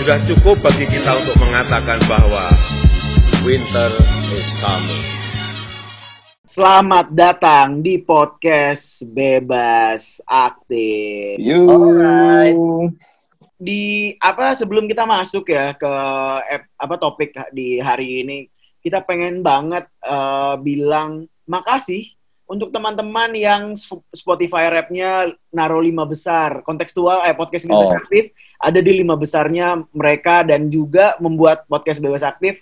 Sudah 0.00 0.16
cukup 0.24 0.64
bagi 0.64 0.88
kita 0.88 1.12
untuk 1.12 1.36
mengatakan 1.44 2.00
bahwa 2.08 2.48
winter 3.44 3.92
is 4.32 4.48
coming. 4.64 5.04
Selamat 6.48 7.12
datang 7.12 7.84
di 7.84 8.00
podcast 8.00 9.04
Bebas 9.04 10.24
Aktif. 10.24 11.36
Alright. 11.44 12.56
Di 13.60 14.16
apa 14.24 14.56
sebelum 14.56 14.88
kita 14.88 15.04
masuk 15.04 15.52
ya 15.52 15.76
ke 15.76 15.92
apa 16.64 16.94
topik 16.96 17.36
di 17.52 17.76
hari 17.76 18.24
ini, 18.24 18.48
kita 18.80 19.04
pengen 19.04 19.44
banget 19.44 19.84
eh, 20.00 20.54
bilang 20.64 21.28
makasih 21.44 22.08
untuk 22.48 22.72
teman-teman 22.72 23.36
yang 23.36 23.76
Sp- 23.76 24.00
Spotify 24.16 24.72
rap-nya 24.72 25.28
naruh 25.52 25.84
lima 25.84 26.08
besar 26.08 26.64
kontekstual 26.64 27.20
eh 27.28 27.36
podcast 27.36 27.68
Bebas 27.68 27.92
Oh. 27.92 28.00
Aktif 28.00 28.32
ada 28.60 28.78
di 28.84 29.00
lima 29.00 29.16
besarnya 29.16 29.80
mereka 29.96 30.44
dan 30.44 30.68
juga 30.68 31.16
membuat 31.16 31.64
podcast 31.64 31.98
Bebas 31.98 32.20
Aktif 32.20 32.60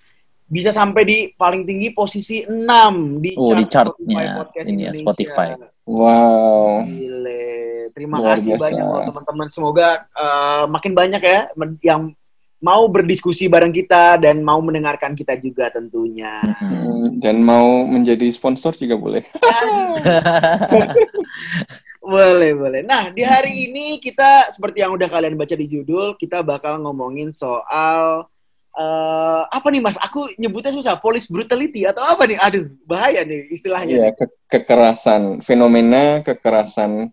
bisa 0.49 0.73
sampai 0.73 1.03
di 1.05 1.19
paling 1.37 1.69
tinggi 1.69 1.93
posisi 1.93 2.41
6 2.47 3.21
di 3.21 3.37
Oh, 3.37 3.53
di 3.53 3.69
chart 3.69 3.93
chartnya 3.93 4.01
Spotify 4.01 4.39
Podcast 4.41 4.67
ini 4.71 4.73
ya, 4.73 4.81
Indonesia. 4.95 5.05
Spotify. 5.05 5.49
Wow. 5.85 6.89
Gile. 6.89 7.45
Terima 7.93 8.17
Luar 8.23 8.39
kasih 8.39 8.55
biasa. 8.57 8.65
banyak 8.65 8.85
loh 8.87 9.03
teman-teman. 9.13 9.47
Semoga 9.53 9.89
eh, 10.09 10.65
makin 10.71 10.93
banyak 10.97 11.21
ya 11.21 11.41
yang 11.85 12.15
mau 12.59 12.83
berdiskusi 12.91 13.47
bareng 13.47 13.71
kita 13.75 14.19
dan 14.19 14.41
mau 14.41 14.59
mendengarkan 14.65 15.13
kita 15.13 15.37
juga 15.37 15.69
tentunya. 15.69 16.41
Mm-mm. 16.47 17.21
Dan 17.21 17.45
mau 17.45 17.85
menjadi 17.85 18.25
sponsor 18.33 18.73
juga 18.79 18.97
boleh. 18.97 19.23
boleh, 22.09 22.53
boleh. 22.57 22.81
Nah, 22.83 23.13
di 23.13 23.21
hari 23.21 23.69
ini 23.69 24.01
kita 24.01 24.49
seperti 24.49 24.81
yang 24.81 24.97
udah 24.97 25.09
kalian 25.13 25.37
baca 25.37 25.53
di 25.53 25.67
judul, 25.69 26.17
kita 26.17 26.41
bakal 26.41 26.81
ngomongin 26.81 27.37
soal 27.37 28.25
eh, 28.73 29.43
apa 29.45 29.67
nih 29.69 29.83
Mas? 29.85 30.01
Aku 30.01 30.33
nyebutnya 30.41 30.73
susah, 30.73 30.97
police 30.97 31.29
brutality 31.29 31.85
atau 31.85 32.01
apa 32.01 32.25
nih? 32.25 32.39
Aduh, 32.41 32.67
bahaya 32.89 33.21
nih 33.29 33.53
istilahnya. 33.53 34.01
Iya, 34.01 34.09
ke- 34.17 34.37
kekerasan, 34.49 35.23
fenomena 35.45 36.25
kekerasan 36.25 37.13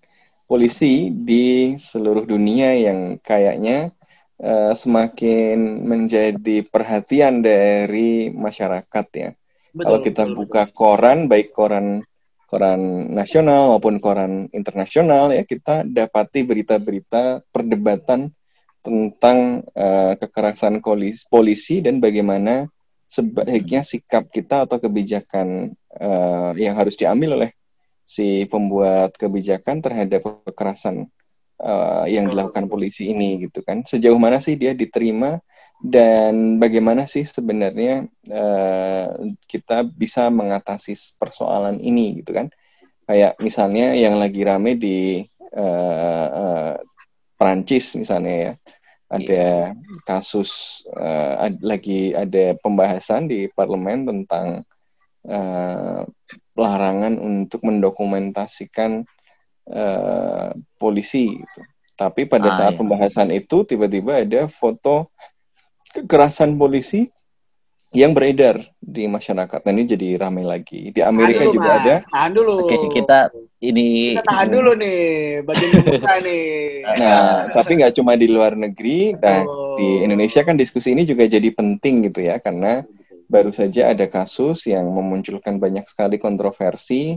polisi 0.49 1.11
di 1.11 1.75
seluruh 1.75 2.23
dunia 2.23 2.71
yang 2.77 3.19
kayaknya 3.19 3.91
eh, 4.39 4.73
semakin 4.75 5.83
menjadi 5.83 6.63
perhatian 6.67 7.43
dari 7.43 8.31
masyarakat 8.31 9.05
ya. 9.15 9.29
Betul, 9.75 9.83
Kalau 9.83 9.99
kita 10.03 10.23
betul, 10.23 10.35
buka 10.39 10.63
koran, 10.71 11.27
baik 11.31 11.51
koran 11.51 12.03
koran 12.45 13.09
nasional 13.13 13.75
maupun 13.75 13.97
koran 13.97 14.47
internasional 14.53 15.33
ya, 15.33 15.41
kita 15.45 15.85
dapati 15.85 16.45
berita-berita 16.45 17.41
perdebatan 17.49 18.29
tentang 18.85 19.65
eh, 19.73 20.13
kekerasan 20.21 20.77
kolis- 20.79 21.25
polisi 21.25 21.81
dan 21.81 21.97
bagaimana 21.97 22.69
sebaiknya 23.09 23.81
sikap 23.81 24.29
kita 24.29 24.69
atau 24.69 24.77
kebijakan 24.77 25.73
eh, 25.97 26.51
yang 26.61 26.77
harus 26.77 26.93
diambil 26.93 27.41
oleh 27.41 27.51
si 28.05 28.45
pembuat 28.45 29.17
kebijakan 29.17 29.81
terhadap 29.81 30.21
kekerasan 30.45 31.09
eh, 31.59 32.05
yang 32.11 32.27
dilakukan 32.31 32.67
polisi 32.67 33.11
ini 33.11 33.47
gitu 33.47 33.63
kan. 33.63 33.83
Sejauh 33.85 34.19
mana 34.19 34.43
sih 34.43 34.55
dia 34.59 34.75
diterima 34.75 35.39
dan 35.79 36.57
bagaimana 36.59 37.05
sih 37.05 37.23
sebenarnya 37.23 38.07
eh, 38.27 39.07
kita 39.47 39.85
bisa 39.87 40.27
mengatasi 40.31 40.95
persoalan 41.19 41.79
ini 41.79 42.19
gitu 42.23 42.35
kan? 42.35 42.47
Kayak 43.05 43.37
misalnya 43.37 43.93
yang 43.93 44.17
lagi 44.17 44.41
rame 44.41 44.75
di 44.75 45.21
eh, 45.53 46.27
eh, 46.29 46.73
Perancis 47.37 47.95
misalnya 47.95 48.35
ya. 48.35 48.53
Ada 49.05 49.77
kasus 50.01 50.81
eh, 50.89 51.33
ad- 51.45 51.61
lagi 51.61 52.11
ada 52.17 52.57
pembahasan 52.57 53.29
di 53.29 53.45
parlemen 53.53 54.09
tentang 54.09 54.65
eh, 55.29 56.01
larangan 56.57 57.13
untuk 57.21 57.61
mendokumentasikan 57.61 59.05
eh, 59.67 60.49
polisi 60.75 61.33
gitu. 61.33 61.61
Tapi 61.95 62.25
pada 62.25 62.51
Ah, 62.51 62.55
saat 62.55 62.73
iya. 62.75 62.79
pembahasan 62.79 63.29
itu 63.31 63.63
tiba-tiba 63.63 64.19
ada 64.19 64.45
foto 64.45 65.07
kekerasan 65.91 66.55
polisi 66.55 67.07
yang 67.95 68.11
beredar 68.11 68.59
di 68.77 69.07
masyarakat. 69.07 69.63
Nah 69.63 69.71
ini 69.71 69.83
jadi 69.87 70.19
ramai 70.19 70.43
lagi. 70.43 70.91
Di 70.91 70.99
Amerika 70.99 71.47
Tahan 71.47 71.47
dulu, 71.47 71.55
juga 71.55 71.69
Mas. 71.69 71.79
ada. 71.79 71.95
Tahan 72.03 72.31
dulu. 72.35 72.53
Oke, 72.61 72.75
kita 72.91 73.17
ini 73.61 73.87
Kita 74.19 74.27
tahan 74.27 74.49
dulu 74.51 74.71
nih, 74.75 74.99
bagian 75.41 75.69
pembuka 75.73 76.13
nih. 76.27 76.43
Nah, 76.99 77.23
tapi 77.55 77.71
nggak 77.79 77.93
cuma 77.95 78.19
di 78.19 78.27
luar 78.27 78.51
negeri. 78.53 79.15
Nah, 79.15 79.39
Oh. 79.47 79.79
di 79.79 80.03
Indonesia 80.03 80.43
kan 80.43 80.55
diskusi 80.55 80.91
ini 80.91 81.03
juga 81.03 81.23
jadi 81.23 81.47
penting 81.51 82.11
gitu 82.11 82.19
ya, 82.23 82.35
karena 82.39 82.83
baru 83.25 83.49
saja 83.49 83.89
ada 83.89 84.03
kasus 84.05 84.67
yang 84.67 84.83
memunculkan 84.87 85.55
banyak 85.55 85.83
sekali 85.83 86.19
kontroversi 86.19 87.15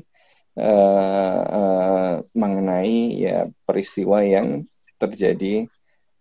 eh, 0.58 1.40
eh, 1.46 2.14
mengenai 2.34 2.98
ya 3.14 3.46
peristiwa 3.62 4.26
yang 4.26 4.66
terjadi 4.98 5.70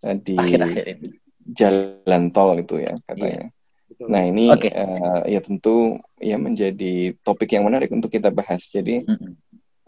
eh, 0.06 0.16
di 0.22 0.38
akhir-akhir 0.38 0.86
ini. 0.94 1.08
jalan 1.42 2.30
tol 2.30 2.62
itu 2.62 2.78
ya 2.78 2.94
katanya. 3.10 3.50
Betul. 3.88 4.08
Nah 4.14 4.22
ini 4.30 4.46
Oke. 4.54 4.70
eh, 4.70 5.22
ya 5.34 5.40
tentu 5.42 5.98
ya 6.22 6.38
menjadi 6.38 7.18
topik 7.26 7.50
yang 7.58 7.66
menarik 7.66 7.90
untuk 7.90 8.14
kita 8.14 8.30
bahas. 8.30 8.62
Jadi 8.70 9.02
Mm-mm. 9.04 9.34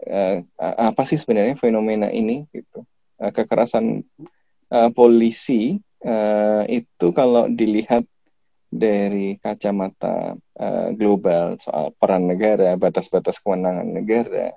eh, 0.08 0.42
apa 0.58 1.02
sih 1.06 1.20
sebenarnya 1.20 1.54
fenomena 1.54 2.10
ini 2.10 2.48
gitu? 2.50 2.82
Eh, 3.20 3.30
kekerasan 3.30 4.00
eh, 4.72 4.90
polisi 4.96 5.76
eh, 6.00 6.62
itu 6.68 7.06
kalau 7.12 7.46
dilihat 7.52 8.08
dari 8.70 9.34
kacamata 9.42 10.38
eh, 10.38 10.88
global 10.94 11.58
soal 11.58 11.90
peran 11.98 12.30
negara, 12.30 12.78
batas-batas 12.78 13.42
kewenangan 13.42 13.86
negara 13.90 14.54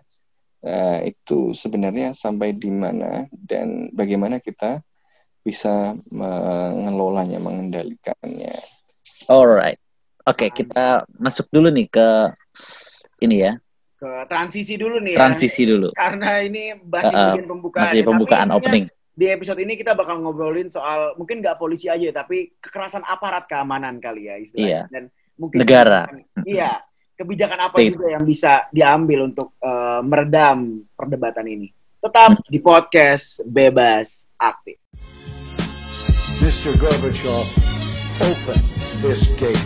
eh, 0.62 1.10
itu 1.10 1.52
sebenarnya 1.58 2.14
sampai 2.14 2.54
di 2.54 2.70
mana 2.70 3.26
dan 3.34 3.90
bagaimana 3.92 4.38
kita 4.38 4.86
bisa 5.44 5.98
mengelolanya, 6.08 7.42
mengendalikannya. 7.42 8.56
Alright. 9.28 9.82
Oke, 10.24 10.48
kita 10.56 11.04
masuk 11.20 11.52
dulu 11.52 11.68
nih 11.68 11.92
ke 11.92 12.08
ini 13.20 13.44
ya, 13.44 13.60
ke 14.04 14.12
transisi 14.28 14.76
dulu 14.76 15.00
nih 15.00 15.16
transisi 15.16 15.64
dulu. 15.64 15.88
ya. 15.92 15.96
Karena 15.96 16.44
ini 16.44 16.76
masih 16.80 17.12
Uh, 17.12 17.20
uh, 17.20 17.28
bagian 17.32 17.48
pembukaan. 17.48 17.84
Masih 17.88 18.00
ya. 18.00 18.08
pembukaan 18.08 18.48
Tapi 18.48 18.56
intinya 18.56 18.68
opening. 18.68 18.86
Di 19.14 19.30
episode 19.30 19.62
ini 19.62 19.78
kita 19.78 19.94
bakal 19.94 20.18
ngobrolin 20.18 20.74
soal 20.74 21.14
mungkin 21.16 21.38
nggak 21.38 21.56
polisi 21.56 21.86
aja, 21.86 22.10
tapi 22.12 22.58
kekerasan 22.58 23.06
aparat 23.06 23.46
keamanan 23.46 24.02
kali 24.02 24.26
ya 24.26 24.36
istilahnya. 24.36 24.66
Iya. 24.66 24.82
Dan 24.90 25.04
mungkin 25.38 25.58
Negara. 25.62 26.10
kebijakan- 26.10 26.46
Iya. 26.50 26.72
Kebijakan 27.14 27.60
apa 27.62 27.78
State. 27.78 27.94
juga 27.94 28.08
yang 28.10 28.24
bisa 28.26 28.52
diambil 28.70 29.20
untuk 29.24 29.54
eh, 29.62 30.02
meredam 30.02 30.58
perdebatan 30.98 31.46
ini. 31.46 31.70
Tetap 32.02 32.36
Hmm. 32.36 32.50
di 32.50 32.58
podcast 32.58 33.40
Bebas 33.46 34.26
Aktif. 34.36 34.82
Mr. 36.42 36.74
Gorbachev, 36.76 37.48
open 38.20 38.60
this 39.00 39.22
gate. 39.38 39.62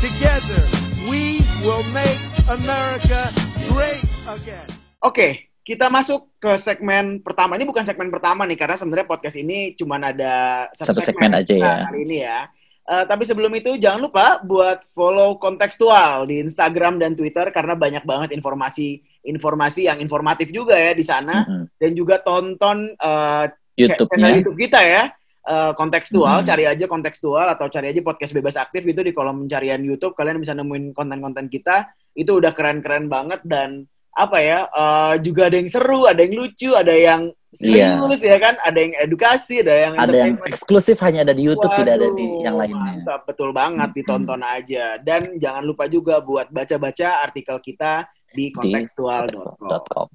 Together, 0.00 0.64
we 1.04 1.44
will 1.60 1.84
make 1.92 2.18
America 2.48 3.28
great 3.68 4.02
again. 4.26 4.66
Oke, 4.98 5.47
kita 5.68 5.92
masuk 5.92 6.32
ke 6.40 6.56
segmen 6.56 7.20
pertama. 7.20 7.60
Ini 7.60 7.68
bukan 7.68 7.84
segmen 7.84 8.08
pertama 8.08 8.48
nih, 8.48 8.56
karena 8.56 8.72
sebenarnya 8.80 9.04
podcast 9.04 9.36
ini 9.36 9.76
cuma 9.76 10.00
ada 10.00 10.64
Satu 10.72 11.04
segmen 11.04 11.36
aja 11.36 11.52
ya. 11.52 11.84
Kali 11.84 12.08
ini 12.08 12.24
ya. 12.24 12.48
Eh, 12.88 13.04
tapi 13.04 13.28
sebelum 13.28 13.52
itu 13.52 13.76
jangan 13.76 14.00
lupa 14.00 14.40
buat 14.40 14.80
follow 14.96 15.36
kontekstual 15.36 16.24
di 16.24 16.40
Instagram 16.40 16.96
dan 16.96 17.12
Twitter 17.12 17.52
karena 17.52 17.76
banyak 17.76 18.00
banget 18.08 18.32
informasi-informasi 18.32 19.92
yang 19.92 20.00
informatif 20.00 20.48
juga 20.48 20.72
ya 20.72 20.96
di 20.96 21.04
sana 21.04 21.44
Mm-mm. 21.44 21.68
dan 21.76 21.90
juga 21.92 22.16
tonton 22.24 22.96
eh, 22.96 23.44
channel 23.76 23.92
YouTube-nya. 23.92 24.28
YouTube 24.40 24.56
kita 24.56 24.80
ya. 24.80 25.04
eh, 25.48 25.72
kontekstual, 25.76 26.40
Hmm. 26.40 26.48
cari 26.48 26.64
aja 26.68 26.84
kontekstual 26.84 27.44
atau 27.48 27.68
cari 27.68 27.92
aja 27.92 28.00
podcast 28.04 28.32
bebas 28.36 28.56
aktif 28.56 28.84
itu 28.84 29.00
di 29.00 29.16
kolom 29.16 29.44
pencarian 29.44 29.80
YouTube 29.80 30.12
kalian 30.12 30.40
bisa 30.40 30.52
nemuin 30.52 30.92
konten-konten 30.92 31.48
kita 31.48 31.88
itu 32.12 32.36
udah 32.36 32.52
keren-keren 32.52 33.08
banget 33.08 33.40
dan 33.48 33.88
apa 34.14 34.38
ya 34.40 34.60
eh, 34.68 35.14
juga 35.24 35.48
ada 35.48 35.56
yang 35.56 35.70
seru, 35.70 36.00
ada 36.08 36.20
yang 36.20 36.34
lucu, 36.36 36.70
ada 36.74 36.94
yang 36.94 37.32
serius 37.48 38.20
ya 38.20 38.36
kan 38.36 38.60
ada 38.60 38.76
yang 38.76 38.92
edukasi 39.00 39.64
ada 39.64 39.72
yang 39.72 39.92
Iya. 39.96 40.04
Ada 40.04 40.16
yang 40.20 40.34
eksklusif 40.44 41.00
hanya 41.00 41.24
ada 41.24 41.32
di 41.32 41.42
YouTube, 41.48 41.72
tidak 41.74 41.94
ada 41.96 42.08
di 42.12 42.26
Waduh, 42.28 42.44
yang 42.44 42.54
lainnya. 42.60 42.84
Mantap, 43.02 43.20
betul 43.24 43.50
banget 43.56 43.88
ditonton 43.96 44.40
aja. 44.44 45.00
Dan 45.00 45.40
jangan 45.40 45.62
lupa 45.64 45.88
juga 45.88 46.20
buat 46.20 46.52
baca-baca 46.52 47.24
artikel 47.24 47.56
kita 47.64 48.04
di 48.36 48.52
kontekstual.com. 48.52 50.08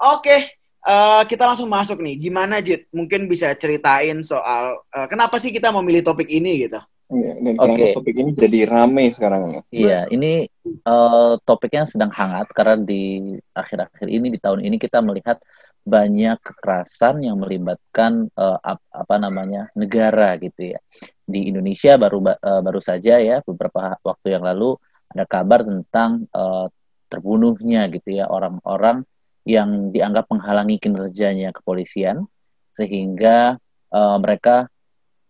Oke, 0.00 0.63
eh, 0.84 1.22
kita 1.26 1.48
langsung 1.48 1.68
masuk 1.72 1.98
nih. 2.00 2.28
Gimana 2.28 2.60
Jit? 2.60 2.86
Mungkin 2.92 3.26
bisa 3.26 3.50
ceritain 3.56 4.20
soal 4.20 4.84
eh, 4.92 5.06
kenapa 5.08 5.40
sih 5.40 5.50
kita 5.50 5.72
memilih 5.72 6.04
topik 6.04 6.28
ini 6.28 6.68
gitu? 6.68 6.80
Ya, 7.12 7.36
dan 7.36 7.54
kenapa 7.60 7.84
Oke. 7.84 7.94
topik 8.00 8.16
ini 8.16 8.30
jadi 8.32 8.60
rame 8.64 9.04
sekarang. 9.12 9.60
Iya, 9.68 10.08
ini 10.08 10.48
eh, 10.64 11.32
topiknya 11.44 11.84
sedang 11.84 12.08
hangat 12.12 12.48
karena 12.56 12.80
di 12.80 13.36
akhir-akhir 13.52 14.08
ini 14.08 14.32
di 14.32 14.38
tahun 14.40 14.64
ini 14.64 14.76
kita 14.80 15.04
melihat 15.04 15.36
banyak 15.84 16.40
kekerasan 16.40 17.28
yang 17.28 17.36
melibatkan 17.36 18.32
eh, 18.32 18.58
ap- 18.64 18.88
apa 18.88 19.14
namanya 19.20 19.68
negara 19.76 20.32
gitu 20.40 20.72
ya. 20.72 20.80
Di 21.24 21.52
Indonesia 21.52 21.92
baru 22.00 22.18
ba- 22.24 22.40
eh, 22.40 22.60
baru 22.64 22.80
saja 22.80 23.20
ya 23.20 23.44
beberapa 23.44 24.00
waktu 24.00 24.32
yang 24.32 24.44
lalu 24.48 24.80
ada 25.12 25.28
kabar 25.28 25.60
tentang 25.60 26.24
eh, 26.24 26.66
terbunuhnya 27.12 27.86
gitu 27.92 28.16
ya 28.16 28.26
orang-orang 28.32 29.04
yang 29.44 29.92
dianggap 29.92 30.28
menghalangi 30.32 30.80
kinerjanya 30.80 31.52
kepolisian 31.52 32.24
sehingga 32.72 33.60
eh, 33.92 34.16
mereka 34.18 34.68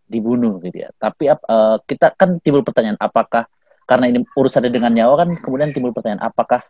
dibunuh 0.09 0.63
gitu 0.63 0.87
ya. 0.87 0.91
Tapi 0.97 1.29
ap- 1.29 1.45
eh, 1.45 1.77
kita 1.85 2.15
kan 2.15 2.39
timbul 2.41 2.63
pertanyaan 2.63 2.99
apakah 2.99 3.51
karena 3.85 4.09
ini 4.09 4.25
urusannya 4.25 4.73
dengan 4.73 4.95
nyawa 4.95 5.15
kan 5.27 5.29
kemudian 5.43 5.71
timbul 5.77 5.93
pertanyaan 5.93 6.25
apakah 6.25 6.65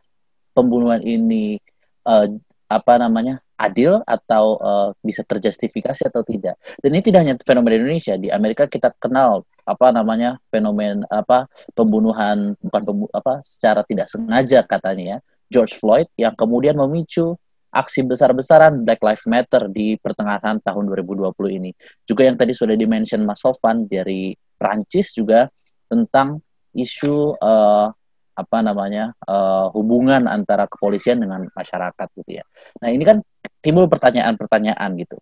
pembunuhan 0.56 1.05
ini 1.05 1.61
eh, 2.08 2.26
apa 2.64 2.93
namanya 2.99 3.44
adil 3.55 4.02
atau 4.08 4.58
eh, 4.58 4.88
bisa 5.05 5.23
terjustifikasi 5.23 6.11
atau 6.11 6.25
tidak. 6.26 6.58
Dan 6.81 6.91
ini 6.96 7.02
tidak 7.05 7.20
hanya 7.23 7.35
fenomena 7.44 7.79
Indonesia 7.79 8.14
di 8.19 8.32
Amerika 8.32 8.67
kita 8.67 8.91
kenal 8.99 9.46
apa 9.64 9.88
namanya 9.96 10.37
fenomen 10.52 11.08
apa 11.08 11.49
pembunuhan 11.73 12.52
bukan 12.61 12.82
pembu 12.85 13.05
apa 13.17 13.41
secara 13.49 13.81
tidak 13.81 14.12
sengaja 14.12 14.61
katanya 14.61 15.05
ya 15.17 15.19
George 15.55 15.79
Floyd 15.79 16.11
yang 16.19 16.35
kemudian 16.35 16.75
memicu 16.75 17.39
aksi 17.71 18.03
besar-besaran 18.06 18.83
Black 18.83 19.03
Lives 19.03 19.27
Matter 19.31 19.71
di 19.71 19.95
pertengahan 19.99 20.59
tahun 20.62 20.85
2020 20.91 21.31
ini. 21.59 21.71
Juga 22.03 22.27
yang 22.27 22.35
tadi 22.35 22.55
sudah 22.55 22.75
dimention 22.75 23.23
Mas 23.23 23.43
Sofan 23.43 23.87
dari 23.87 24.35
Prancis 24.59 25.15
juga 25.15 25.47
tentang 25.87 26.43
isu 26.75 27.39
eh, 27.39 27.87
apa 28.35 28.59
namanya 28.67 29.15
eh, 29.27 29.67
hubungan 29.75 30.27
antara 30.27 30.67
kepolisian 30.67 31.23
dengan 31.23 31.47
masyarakat 31.51 32.09
gitu 32.19 32.43
ya. 32.43 32.45
Nah 32.83 32.91
ini 32.91 33.03
kan 33.06 33.19
timbul 33.59 33.87
pertanyaan-pertanyaan 33.91 34.91
gitu. 34.99 35.19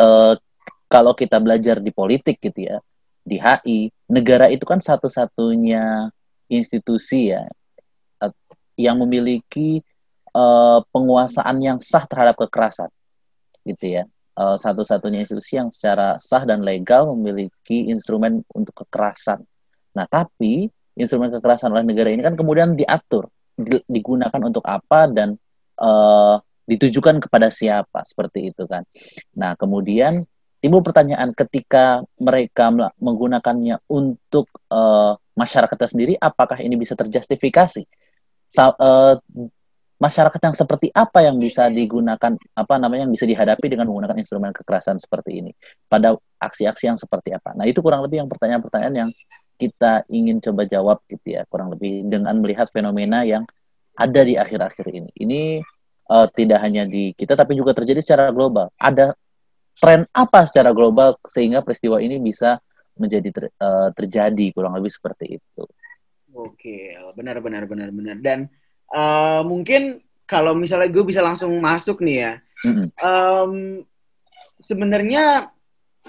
Eh, 0.00 0.34
kalau 0.90 1.12
kita 1.16 1.40
belajar 1.40 1.78
di 1.78 1.92
politik 1.92 2.40
gitu 2.40 2.66
ya, 2.66 2.76
di 3.20 3.36
HI, 3.36 3.92
negara 4.10 4.48
itu 4.50 4.64
kan 4.64 4.80
satu-satunya 4.80 6.08
institusi 6.50 7.30
ya 7.30 7.46
yang 8.80 8.96
memiliki 9.04 9.84
eh, 10.32 10.80
penguasaan 10.88 11.56
yang 11.60 11.76
sah 11.76 12.08
terhadap 12.08 12.40
kekerasan, 12.40 12.88
gitu 13.68 14.00
ya. 14.00 14.04
Eh, 14.40 14.56
satu-satunya 14.56 15.28
institusi 15.28 15.60
yang 15.60 15.68
secara 15.68 16.16
sah 16.16 16.48
dan 16.48 16.64
legal 16.64 17.12
memiliki 17.12 17.92
instrumen 17.92 18.40
untuk 18.56 18.72
kekerasan. 18.86 19.44
Nah, 19.92 20.06
tapi 20.08 20.70
instrumen 20.96 21.28
kekerasan 21.28 21.68
oleh 21.74 21.84
negara 21.84 22.08
ini 22.08 22.24
kan 22.24 22.32
kemudian 22.38 22.72
diatur, 22.72 23.28
di- 23.52 23.84
digunakan 23.84 24.40
untuk 24.40 24.64
apa 24.64 25.10
dan 25.12 25.36
eh, 25.76 26.36
ditujukan 26.70 27.18
kepada 27.26 27.50
siapa 27.50 28.06
seperti 28.06 28.54
itu 28.54 28.64
kan. 28.64 28.86
Nah, 29.34 29.58
kemudian 29.58 30.22
timbul 30.62 30.86
pertanyaan 30.86 31.34
ketika 31.34 32.04
mereka 32.22 32.70
menggunakannya 32.96 33.82
untuk 33.90 34.46
eh, 34.70 35.12
masyarakatnya 35.34 35.88
sendiri, 35.90 36.14
apakah 36.20 36.62
ini 36.62 36.78
bisa 36.78 36.94
terjustifikasi? 36.94 37.82
Eh, 38.50 39.14
masyarakat 40.00 40.40
yang 40.40 40.56
seperti 40.56 40.88
apa 40.96 41.20
yang 41.20 41.36
bisa 41.36 41.68
digunakan 41.68 42.32
apa 42.56 42.74
namanya 42.80 43.04
yang 43.04 43.12
bisa 43.12 43.28
dihadapi 43.28 43.68
dengan 43.68 43.84
menggunakan 43.84 44.16
instrumen 44.16 44.48
kekerasan 44.48 44.96
seperti 44.96 45.44
ini 45.44 45.52
pada 45.86 46.16
aksi-aksi 46.40 46.84
yang 46.88 46.98
seperti 46.98 47.36
apa? 47.36 47.52
Nah, 47.52 47.68
itu 47.68 47.84
kurang 47.84 48.00
lebih 48.02 48.24
yang 48.24 48.28
pertanyaan-pertanyaan 48.32 48.94
yang 49.06 49.10
kita 49.60 50.08
ingin 50.08 50.40
coba 50.40 50.64
jawab 50.64 51.04
gitu 51.04 51.36
ya, 51.36 51.44
kurang 51.52 51.76
lebih 51.76 52.08
dengan 52.08 52.32
melihat 52.40 52.72
fenomena 52.72 53.28
yang 53.28 53.44
ada 53.92 54.20
di 54.24 54.40
akhir-akhir 54.40 54.86
ini. 54.88 55.10
Ini 55.14 55.40
eh, 56.10 56.26
tidak 56.32 56.58
hanya 56.64 56.88
di 56.88 57.12
kita 57.12 57.36
tapi 57.36 57.54
juga 57.54 57.76
terjadi 57.76 58.00
secara 58.00 58.32
global. 58.32 58.72
Ada 58.80 59.12
tren 59.76 60.08
apa 60.10 60.48
secara 60.48 60.72
global 60.72 61.20
sehingga 61.28 61.60
peristiwa 61.60 62.00
ini 62.00 62.16
bisa 62.18 62.56
menjadi 62.96 63.28
ter- 63.30 63.52
eh, 63.52 63.88
terjadi 63.94 64.46
kurang 64.56 64.74
lebih 64.80 64.90
seperti 64.90 65.38
itu. 65.38 65.62
Oke, 66.34 66.94
benar 67.18 67.42
benar 67.42 67.66
benar 67.66 67.88
benar. 67.90 68.16
Dan 68.22 68.46
eh, 68.90 69.40
mungkin 69.42 69.98
kalau 70.26 70.54
misalnya 70.54 70.86
gue 70.86 71.02
bisa 71.02 71.18
langsung 71.18 71.50
masuk 71.58 71.98
nih 72.02 72.16
ya. 72.22 72.32
Mm-mm. 72.62 72.86
Em, 72.94 73.52
sebenarnya 74.60 75.48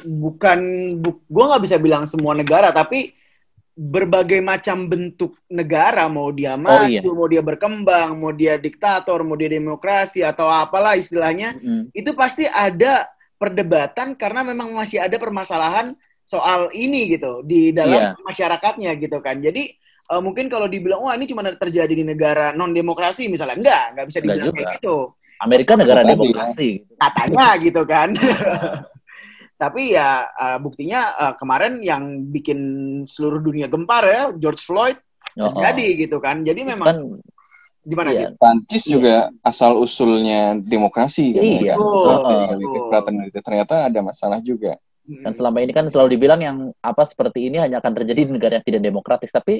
bukan 0.03 0.59
bu, 0.99 1.23
gue 1.25 1.43
nggak 1.47 1.63
bisa 1.63 1.77
bilang 1.79 2.03
semua 2.03 2.35
negara 2.35 2.69
tapi 2.75 3.15
berbagai 3.71 4.43
macam 4.43 4.83
bentuk 4.83 5.39
negara 5.47 6.11
mau 6.11 6.27
dia 6.35 6.59
maju 6.59 6.91
iya. 6.91 7.01
mau 7.01 7.27
dia 7.31 7.39
berkembang 7.39 8.19
mau 8.19 8.35
dia 8.35 8.59
diktator 8.59 9.23
mau 9.23 9.39
dia 9.39 9.47
demokrasi 9.47 10.27
atau 10.27 10.51
apalah 10.51 10.99
istilahnya 10.99 11.55
Mm-mm. 11.55 11.87
itu 11.95 12.11
pasti 12.11 12.43
ada 12.45 13.07
perdebatan 13.39 14.13
karena 14.19 14.43
memang 14.43 14.75
masih 14.75 14.99
ada 14.99 15.15
permasalahan 15.15 15.95
soal 16.27 16.69
ini 16.75 17.15
gitu 17.15 17.41
di 17.47 17.71
dalam 17.71 18.13
Iya. 18.13 18.21
masyarakatnya 18.27 18.91
gitu 18.99 19.17
kan 19.23 19.39
jadi 19.39 19.71
eh, 20.11 20.21
mungkin 20.21 20.45
kalau 20.51 20.67
dibilang 20.67 21.01
wah 21.07 21.15
ini 21.15 21.25
cuma 21.25 21.41
terjadi 21.47 21.91
di 21.95 22.03
negara 22.03 22.51
non 22.51 22.75
demokrasi 22.75 23.31
misalnya 23.31 23.55
enggak 23.55 23.83
nggak 23.95 24.05
bisa 24.11 24.17
Enggak 24.19 24.27
dibilang 24.27 24.47
juga. 24.51 24.57
kayak 24.59 24.75
gitu 24.77 24.97
Amerika 25.41 25.73
negara 25.73 26.01
Tadi 26.05 26.09
ya. 26.09 26.13
demokrasi. 26.13 26.69
katanya 27.01 27.47
gitu 27.57 27.81
kan. 27.89 28.09
Tapi 29.61 29.81
ya 29.93 30.25
uh, 30.37 30.57
buktinya 30.61 31.01
uh, 31.17 31.33
kemarin 31.37 31.81
yang 31.81 32.29
bikin 32.29 32.59
seluruh 33.09 33.41
dunia 33.41 33.65
gempar 33.65 34.03
ya 34.05 34.23
George 34.37 34.61
Floyd 34.61 34.97
Oh, 35.39 35.47
oh. 35.47 35.51
terjadi 35.55 35.87
gitu 36.07 36.17
kan. 36.19 36.43
Jadi 36.43 36.61
memang 36.67 36.87
kan 36.87 36.99
gimana 37.81 38.09
iya. 38.11 38.27
Jit? 38.27 38.35
Prancis 38.35 38.83
juga 38.83 39.31
asal 39.41 39.79
usulnya 39.79 40.59
demokrasi 40.59 41.31
kan. 41.31 41.43
Iya. 41.43 41.73
Tapi 41.79 42.33
dari 42.51 42.65
keberatan 42.67 43.13
itu 43.31 43.39
ternyata 43.39 43.75
ada 43.87 43.99
masalah 44.03 44.39
juga. 44.43 44.75
kan 45.11 45.33
selama 45.35 45.59
ini 45.59 45.73
kan 45.75 45.83
selalu 45.91 46.15
dibilang 46.15 46.39
yang 46.39 46.57
apa 46.79 47.03
seperti 47.03 47.51
ini 47.51 47.59
hanya 47.59 47.83
akan 47.83 47.91
terjadi 47.99 48.27
di 48.27 48.31
negara 48.31 48.53
yang 48.61 48.65
tidak 48.67 48.79
demokratis 48.85 49.33
tapi 49.33 49.59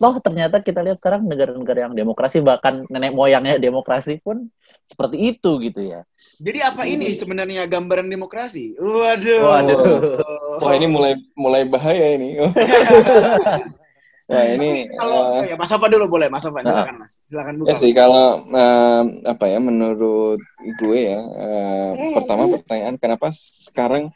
loh 0.00 0.14
ternyata 0.20 0.60
kita 0.60 0.80
lihat 0.84 0.98
sekarang 0.98 1.24
negara-negara 1.26 1.88
yang 1.90 1.94
demokrasi 1.94 2.40
bahkan 2.40 2.84
nenek 2.88 3.12
moyangnya 3.12 3.58
demokrasi 3.60 4.18
pun 4.20 4.48
seperti 4.82 5.34
itu 5.34 5.50
gitu 5.62 5.80
ya. 5.82 6.00
Jadi 6.42 6.58
apa 6.58 6.82
ini 6.84 7.14
sebenarnya 7.14 7.64
gambaran 7.70 8.08
demokrasi? 8.10 8.74
Waduh. 8.76 9.40
Waduh. 9.46 9.78
Wah 10.58 10.72
ini 10.74 10.86
mulai 10.90 11.12
mulai 11.38 11.62
bahaya 11.66 12.18
ini. 12.18 12.36
Wah 14.32 14.44
ini 14.48 14.86
Kalau 14.96 15.42
eh, 15.42 15.52
ya 15.52 15.56
Mas 15.58 15.68
Sofan 15.68 15.90
dulu 15.92 16.06
boleh, 16.16 16.30
Mas 16.30 16.40
Sofan 16.40 16.62
Nah. 16.64 16.72
silakan 16.72 16.96
Mas. 17.04 17.12
Silakan 17.26 17.54
buka. 17.58 17.74
sih 17.82 17.92
kalau 17.92 18.28
eh, 18.48 19.02
apa 19.28 19.44
ya 19.50 19.58
menurut 19.60 20.40
gue 20.78 20.98
ya 20.98 21.20
eh, 21.20 21.90
pertama 22.16 22.48
pertanyaan 22.48 22.96
kenapa 22.96 23.28
sekarang 23.34 24.08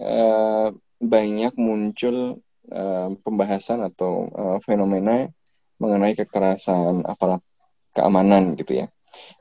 eh, 0.00 0.68
banyak 1.02 1.52
muncul 1.58 2.40
eh, 2.72 3.08
pembahasan 3.20 3.84
atau 3.84 4.26
eh, 4.32 4.58
fenomena 4.64 5.28
mengenai 5.76 6.16
kekerasan 6.16 7.04
aparat 7.04 7.44
keamanan 7.92 8.56
gitu 8.56 8.84
ya. 8.84 8.86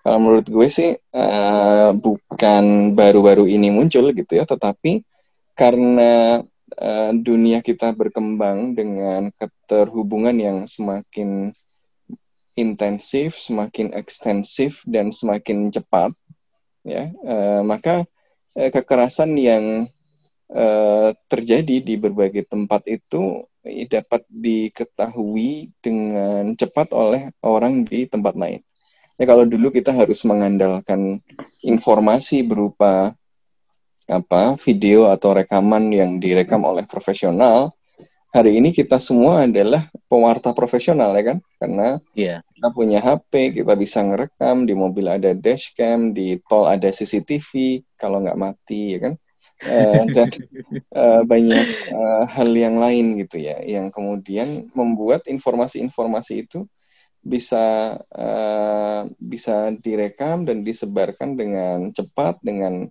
Kalau 0.03 0.17
menurut 0.19 0.47
gue 0.51 0.67
sih 0.67 0.91
eh, 0.99 1.89
bukan 1.95 2.93
baru-baru 2.93 3.47
ini 3.47 3.71
muncul 3.71 4.11
gitu 4.11 4.33
ya, 4.35 4.43
tetapi 4.43 5.01
karena 5.55 6.43
eh, 6.75 7.11
dunia 7.15 7.63
kita 7.63 7.95
berkembang 7.95 8.75
dengan 8.75 9.31
keterhubungan 9.39 10.35
yang 10.35 10.57
semakin 10.67 11.55
intensif, 12.59 13.39
semakin 13.39 13.95
ekstensif 13.95 14.83
dan 14.83 15.09
semakin 15.09 15.71
cepat, 15.71 16.11
ya, 16.83 17.07
eh, 17.07 17.61
maka 17.63 18.03
eh, 18.59 18.69
kekerasan 18.73 19.39
yang 19.39 19.87
eh, 20.51 21.09
terjadi 21.31 21.75
di 21.81 21.95
berbagai 21.97 22.47
tempat 22.47 22.83
itu 22.87 23.43
dapat 23.87 24.25
diketahui 24.25 25.69
dengan 25.85 26.49
cepat 26.57 26.97
oleh 26.97 27.29
orang 27.45 27.85
di 27.85 28.09
tempat 28.09 28.33
lain. 28.33 28.61
Ya 29.21 29.29
kalau 29.29 29.45
dulu 29.45 29.69
kita 29.69 29.93
harus 29.93 30.25
mengandalkan 30.25 31.21
informasi 31.61 32.41
berupa 32.41 33.13
apa 34.09 34.57
video 34.57 35.13
atau 35.13 35.37
rekaman 35.37 35.93
yang 35.93 36.17
direkam 36.17 36.65
oleh 36.65 36.83
profesional 36.89 37.71
hari 38.33 38.57
ini 38.57 38.73
kita 38.73 38.97
semua 38.97 39.45
adalah 39.45 39.87
pewarta 40.09 40.55
profesional 40.57 41.13
ya 41.13 41.35
kan 41.35 41.37
karena 41.61 41.87
Iya. 42.17 42.41
kita 42.55 42.67
punya 42.73 42.99
HP 43.03 43.61
kita 43.61 43.75
bisa 43.77 44.01
ngerekam 44.01 44.65
di 44.65 44.73
mobil 44.73 45.05
ada 45.05 45.35
dashcam 45.35 46.15
di 46.15 46.39
tol 46.47 46.65
ada 46.65 46.89
CCTV 46.89 47.83
kalau 47.99 48.23
nggak 48.23 48.39
mati 48.39 48.97
ya 48.97 48.99
kan 49.05 49.13
Eh, 49.61 50.03
dan 50.15 50.29
eh, 51.03 51.21
banyak 51.27 51.67
eh, 51.93 52.23
hal 52.33 52.49
yang 52.49 52.81
lain 52.81 53.19
gitu 53.21 53.37
ya 53.37 53.61
yang 53.61 53.93
kemudian 53.93 54.71
membuat 54.73 55.29
informasi-informasi 55.29 56.49
itu 56.49 56.65
bisa 57.21 57.93
eh, 58.09 59.01
bisa 59.21 59.69
direkam 59.77 60.49
dan 60.49 60.65
disebarkan 60.65 61.37
dengan 61.37 61.93
cepat 61.93 62.41
dengan 62.41 62.89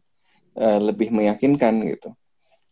eh, 0.54 0.80
lebih 0.80 1.10
meyakinkan 1.10 1.82
gitu 1.90 2.14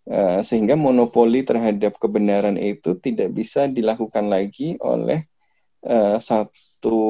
Eh, 0.08 0.40
sehingga 0.40 0.72
monopoli 0.72 1.44
terhadap 1.44 2.00
kebenaran 2.00 2.56
itu 2.56 2.96
tidak 2.96 3.28
bisa 3.28 3.68
dilakukan 3.68 4.32
lagi 4.32 4.80
oleh 4.80 5.20
eh, 5.84 6.16
satu 6.16 7.00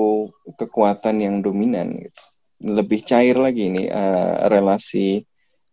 kekuatan 0.58 1.22
yang 1.22 1.36
dominan 1.38 1.94
gitu. 1.94 2.22
lebih 2.58 3.06
cair 3.06 3.38
lagi 3.38 3.70
ini 3.70 3.86
eh, 3.86 4.34
relasi 4.50 5.22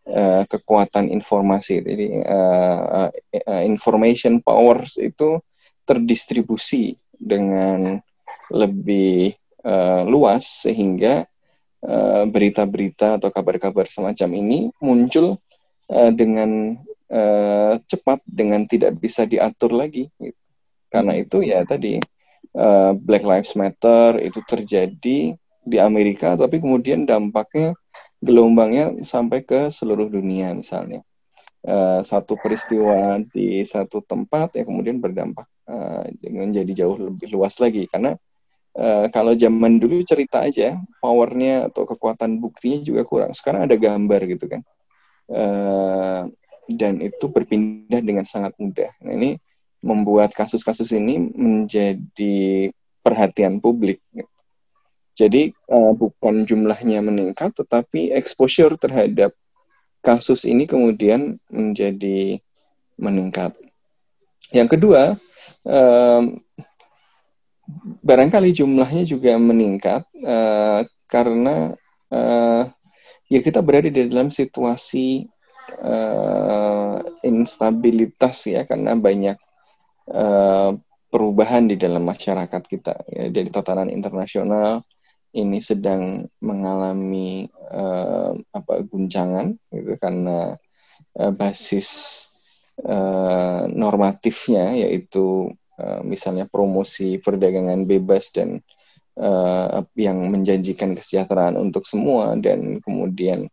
eh, 0.05 0.43
kekuatan 0.45 1.09
informasi 1.09 1.81
jadi 1.81 2.07
eh, 2.21 3.09
eh, 3.33 3.63
information 3.65 4.39
powers 4.39 5.01
itu 5.01 5.41
terdistribusi 5.85 6.97
dengan 7.13 7.97
lebih 8.53 9.33
eh, 9.65 10.01
luas 10.05 10.65
sehingga 10.65 11.25
eh, 11.81 12.23
berita-berita 12.29 13.17
atau 13.21 13.29
kabar-kabar 13.33 13.89
semacam 13.89 14.29
ini 14.37 14.59
muncul 14.81 15.37
eh, 15.89 16.11
dengan 16.13 16.77
eh, 17.09 17.73
cepat 17.85 18.21
dengan 18.25 18.65
tidak 18.69 18.97
bisa 19.01 19.25
diatur 19.25 19.73
lagi 19.73 20.09
gitu. 20.21 20.37
karena 20.89 21.13
itu 21.17 21.37
ya 21.41 21.65
tadi 21.65 21.97
eh, 22.53 22.91
Black 22.97 23.25
Lives 23.25 23.53
Matter 23.57 24.21
itu 24.21 24.41
terjadi 24.45 25.33
di 25.65 25.77
Amerika 25.81 26.37
tapi 26.37 26.61
kemudian 26.61 27.09
dampaknya 27.09 27.73
gelombangnya 28.25 29.05
sampai 29.05 29.45
ke 29.45 29.69
seluruh 29.69 30.09
dunia 30.09 30.51
misalnya. 30.57 31.05
Eh, 31.65 32.01
satu 32.05 32.37
peristiwa 32.37 33.17
di 33.25 33.65
satu 33.65 34.01
tempat 34.05 34.53
ya 34.53 34.63
kemudian 34.65 35.01
berdampak 35.01 35.49
eh, 35.65 36.29
menjadi 36.29 36.85
jauh 36.85 36.97
lebih 36.97 37.29
luas 37.33 37.57
lagi. 37.61 37.85
Karena 37.85 38.17
eh, 38.77 39.05
kalau 39.13 39.37
zaman 39.37 39.77
dulu 39.77 40.01
cerita 40.01 40.41
aja 40.45 40.77
powernya 41.01 41.69
atau 41.69 41.85
kekuatan 41.85 42.41
buktinya 42.41 42.81
juga 42.81 43.01
kurang. 43.05 43.31
Sekarang 43.37 43.69
ada 43.69 43.77
gambar 43.77 44.21
gitu 44.29 44.45
kan. 44.49 44.61
Eh, 45.29 46.21
dan 46.65 46.97
itu 47.01 47.25
berpindah 47.29 48.01
dengan 48.01 48.25
sangat 48.25 48.57
mudah. 48.57 48.89
Nah 49.05 49.13
ini 49.13 49.37
membuat 49.85 50.33
kasus-kasus 50.33 50.89
ini 50.97 51.29
menjadi 51.37 52.73
perhatian 53.05 53.61
publik 53.61 54.01
jadi 55.15 55.55
eh, 55.55 55.93
bukan 55.95 56.43
jumlahnya 56.43 56.99
meningkat 56.99 57.55
tetapi 57.55 58.11
exposure 58.11 58.75
terhadap 58.75 59.31
kasus 60.03 60.43
ini 60.45 60.67
kemudian 60.67 61.41
menjadi 61.49 62.37
meningkat. 62.99 63.55
Yang 64.53 64.77
kedua, 64.77 65.17
em, 65.65 66.37
barangkali 68.05 68.53
jumlahnya 68.53 69.03
juga 69.07 69.39
meningkat 69.39 70.05
eh, 70.21 70.85
karena 71.09 71.73
eh, 72.11 72.63
ya 73.31 73.39
kita 73.41 73.63
berada 73.65 73.89
di 73.89 74.05
dalam 74.05 74.29
situasi 74.29 75.25
eh, 75.81 76.95
instabilitas 77.25 78.37
ya 78.45 78.67
karena 78.69 78.93
banyak 78.93 79.37
eh, 80.11 80.71
perubahan 81.09 81.71
di 81.71 81.79
dalam 81.79 82.03
masyarakat 82.03 82.61
kita 82.67 82.93
ya 83.09 83.31
dari 83.31 83.49
tatanan 83.49 83.89
internasional 83.89 84.83
ini 85.35 85.59
sedang 85.59 86.23
mengalami 86.39 87.51
eh, 87.51 88.31
apa 88.55 88.73
guncangan 88.87 89.51
gitu 89.75 89.99
karena 89.99 90.55
eh, 91.19 91.33
basis 91.35 91.89
eh, 92.79 93.61
normatifnya 93.67 94.79
yaitu 94.79 95.51
eh, 95.75 96.01
misalnya 96.07 96.47
promosi 96.47 97.19
perdagangan 97.19 97.83
bebas 97.83 98.31
dan 98.31 98.63
eh, 99.19 99.79
yang 99.99 100.17
menjanjikan 100.31 100.95
kesejahteraan 100.95 101.59
untuk 101.59 101.83
semua 101.83 102.39
dan 102.39 102.79
kemudian 102.79 103.51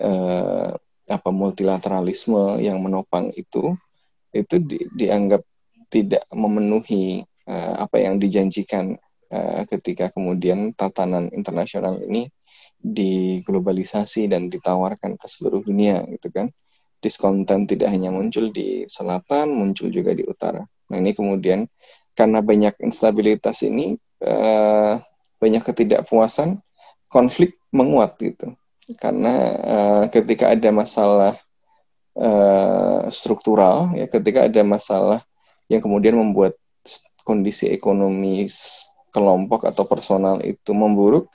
eh, 0.00 0.68
apa 1.10 1.30
multilateralisme 1.34 2.64
yang 2.64 2.80
menopang 2.80 3.28
itu 3.36 3.76
itu 4.30 4.56
di- 4.62 4.88
dianggap 4.94 5.42
tidak 5.92 6.24
memenuhi 6.32 7.26
eh, 7.44 7.74
apa 7.76 8.00
yang 8.00 8.16
dijanjikan 8.16 8.96
eh, 9.30 9.62
ketika 9.70 10.10
kemudian 10.10 10.74
tatanan 10.74 11.30
internasional 11.32 12.02
ini 12.02 12.28
diglobalisasi 12.80 14.26
dan 14.32 14.48
ditawarkan 14.48 15.20
ke 15.20 15.26
seluruh 15.28 15.62
dunia 15.64 16.04
gitu 16.10 16.28
kan. 16.32 16.48
Diskonten 17.00 17.64
tidak 17.64 17.88
hanya 17.88 18.12
muncul 18.12 18.52
di 18.52 18.84
selatan 18.84 19.56
muncul 19.56 19.88
juga 19.88 20.12
di 20.12 20.20
utara. 20.26 20.60
Nah 20.60 20.96
ini 21.00 21.16
kemudian 21.16 21.64
karena 22.12 22.44
banyak 22.44 22.76
instabilitas 22.84 23.64
ini 23.64 23.96
eh, 24.20 24.94
banyak 25.40 25.62
ketidakpuasan 25.64 26.60
konflik 27.08 27.56
menguat 27.72 28.20
gitu. 28.20 28.52
Karena 29.00 29.32
eh, 29.56 30.04
ketika 30.12 30.52
ada 30.52 30.68
masalah 30.74 31.32
eh, 32.18 33.02
struktural 33.08 33.96
ya 33.96 34.04
ketika 34.10 34.50
ada 34.50 34.60
masalah 34.60 35.20
yang 35.70 35.80
kemudian 35.80 36.18
membuat 36.18 36.58
kondisi 37.22 37.70
ekonomi 37.70 38.44
kelompok 39.10 39.66
atau 39.66 39.84
personal 39.84 40.38
itu 40.46 40.70
memburuk 40.72 41.28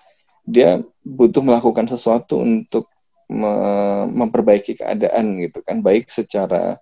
dia 0.46 0.77
butuh 1.01 1.41
melakukan 1.41 1.89
sesuatu 1.89 2.38
untuk 2.39 2.88
me- 3.29 4.08
memperbaiki 4.13 4.77
keadaan 4.77 5.41
gitu 5.41 5.65
kan. 5.65 5.82
Baik 5.82 6.13
secara 6.13 6.77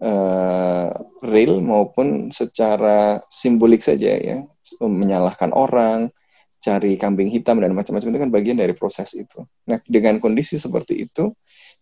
eh, 0.00 0.88
real 1.24 1.60
maupun 1.60 2.32
secara 2.32 3.20
simbolik 3.28 3.84
saja 3.84 4.16
ya. 4.16 4.38
Menyalahkan 4.80 5.52
orang 5.52 6.10
cari 6.58 6.98
kambing 6.98 7.30
hitam 7.30 7.62
dan 7.62 7.76
macam-macam 7.76 8.08
itu 8.10 8.18
kan 8.18 8.30
bagian 8.32 8.58
dari 8.58 8.74
proses 8.74 9.14
itu. 9.14 9.44
Nah, 9.70 9.78
dengan 9.86 10.18
kondisi 10.18 10.58
seperti 10.58 11.06
itu, 11.06 11.30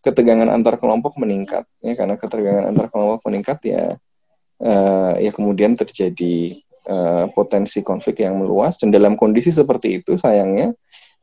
ketegangan 0.05 0.51
antar 0.51 0.77
kelompok 0.77 1.17
meningkat 1.17 1.65
ya. 1.81 1.95
Karena 1.95 2.19
ketegangan 2.19 2.69
antar 2.69 2.91
kelompok 2.91 3.23
meningkat 3.31 3.59
ya 3.65 3.95
eh, 4.61 5.15
ya 5.23 5.31
kemudian 5.31 5.79
terjadi 5.79 6.59
eh, 6.85 7.25
potensi 7.33 7.81
konflik 7.81 8.25
yang 8.25 8.41
meluas. 8.41 8.79
Dan 8.81 8.93
dalam 8.93 9.17
kondisi 9.17 9.51
seperti 9.51 10.03
itu 10.03 10.17
sayangnya 10.21 10.73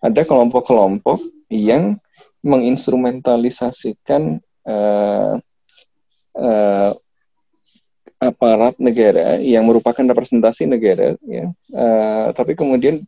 ada 0.01 0.21
kelompok-kelompok 0.25 1.21
yang 1.53 1.97
menginstrumentalisasikan 2.41 4.41
eh, 4.65 5.33
eh, 6.37 6.91
aparat 8.21 8.77
negara 8.77 9.41
yang 9.41 9.65
merupakan 9.65 10.05
representasi 10.05 10.69
negara 10.69 11.17
ya. 11.25 11.45
Eh, 11.53 12.27
tapi 12.37 12.53
kemudian 12.53 13.01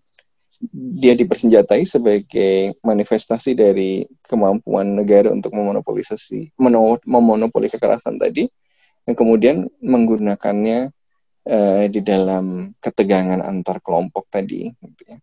dia 0.74 1.14
dipersenjatai 1.14 1.84
sebagai 1.84 2.74
manifestasi 2.82 3.54
dari 3.54 4.08
kemampuan 4.24 4.96
negara 4.96 5.30
untuk 5.30 5.52
memonopolisasi 5.52 6.56
memonopoli 7.04 7.68
kekerasan 7.68 8.16
tadi 8.16 8.48
yang 9.04 9.16
kemudian 9.20 9.68
menggunakannya 9.84 10.96
eh, 11.44 11.86
di 11.92 12.00
dalam 12.00 12.72
ketegangan 12.80 13.44
antar 13.44 13.84
kelompok 13.84 14.28
tadi 14.32 14.72
gitu 14.72 15.04
ya. 15.08 15.18